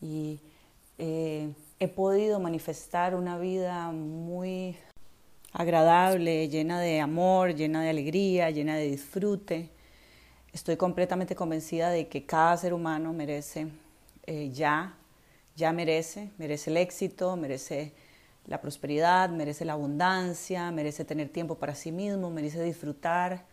y 0.00 0.40
eh, 0.98 1.52
he 1.80 1.88
podido 1.88 2.38
manifestar 2.38 3.16
una 3.16 3.38
vida 3.38 3.90
muy 3.90 4.76
agradable, 5.52 6.48
llena 6.48 6.80
de 6.80 7.00
amor, 7.00 7.54
llena 7.54 7.82
de 7.82 7.90
alegría, 7.90 8.50
llena 8.50 8.76
de 8.76 8.88
disfrute. 8.88 9.68
Estoy 10.52 10.76
completamente 10.76 11.34
convencida 11.34 11.90
de 11.90 12.06
que 12.06 12.24
cada 12.24 12.56
ser 12.56 12.72
humano 12.72 13.12
merece 13.12 13.66
eh, 14.26 14.50
ya, 14.50 14.96
ya 15.56 15.72
merece, 15.72 16.30
merece 16.38 16.70
el 16.70 16.76
éxito, 16.76 17.36
merece 17.36 17.92
la 18.46 18.60
prosperidad, 18.60 19.30
merece 19.30 19.64
la 19.64 19.74
abundancia, 19.74 20.70
merece 20.70 21.04
tener 21.04 21.28
tiempo 21.28 21.56
para 21.56 21.74
sí 21.74 21.92
mismo, 21.92 22.30
merece 22.30 22.62
disfrutar 22.62 23.44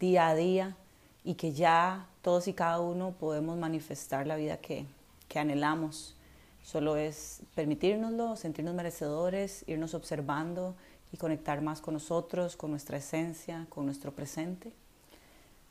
día 0.00 0.28
a 0.28 0.34
día 0.34 0.76
y 1.24 1.34
que 1.34 1.52
ya 1.52 2.06
todos 2.22 2.48
y 2.48 2.52
cada 2.52 2.80
uno 2.80 3.12
podemos 3.12 3.58
manifestar 3.58 4.26
la 4.26 4.36
vida 4.36 4.58
que, 4.58 4.86
que 5.28 5.38
anhelamos. 5.38 6.16
Solo 6.62 6.96
es 6.96 7.42
permitirnoslo, 7.54 8.36
sentirnos 8.36 8.74
merecedores, 8.74 9.64
irnos 9.66 9.94
observando 9.94 10.74
y 11.12 11.16
conectar 11.16 11.62
más 11.62 11.80
con 11.80 11.94
nosotros, 11.94 12.56
con 12.56 12.70
nuestra 12.70 12.96
esencia, 12.96 13.66
con 13.68 13.86
nuestro 13.86 14.12
presente. 14.12 14.72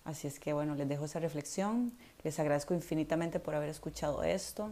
Así 0.03 0.27
es 0.27 0.39
que 0.39 0.53
bueno, 0.53 0.75
les 0.75 0.87
dejo 0.87 1.05
esa 1.05 1.19
reflexión. 1.19 1.91
Les 2.23 2.39
agradezco 2.39 2.73
infinitamente 2.73 3.39
por 3.39 3.55
haber 3.55 3.69
escuchado 3.69 4.23
esto 4.23 4.71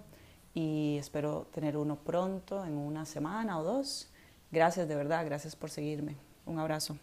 y 0.53 0.97
espero 0.99 1.47
tener 1.53 1.77
uno 1.77 1.95
pronto, 1.95 2.65
en 2.65 2.77
una 2.77 3.05
semana 3.05 3.59
o 3.59 3.63
dos. 3.63 4.09
Gracias 4.51 4.87
de 4.87 4.95
verdad, 4.95 5.25
gracias 5.25 5.55
por 5.55 5.69
seguirme. 5.69 6.15
Un 6.45 6.59
abrazo. 6.59 6.97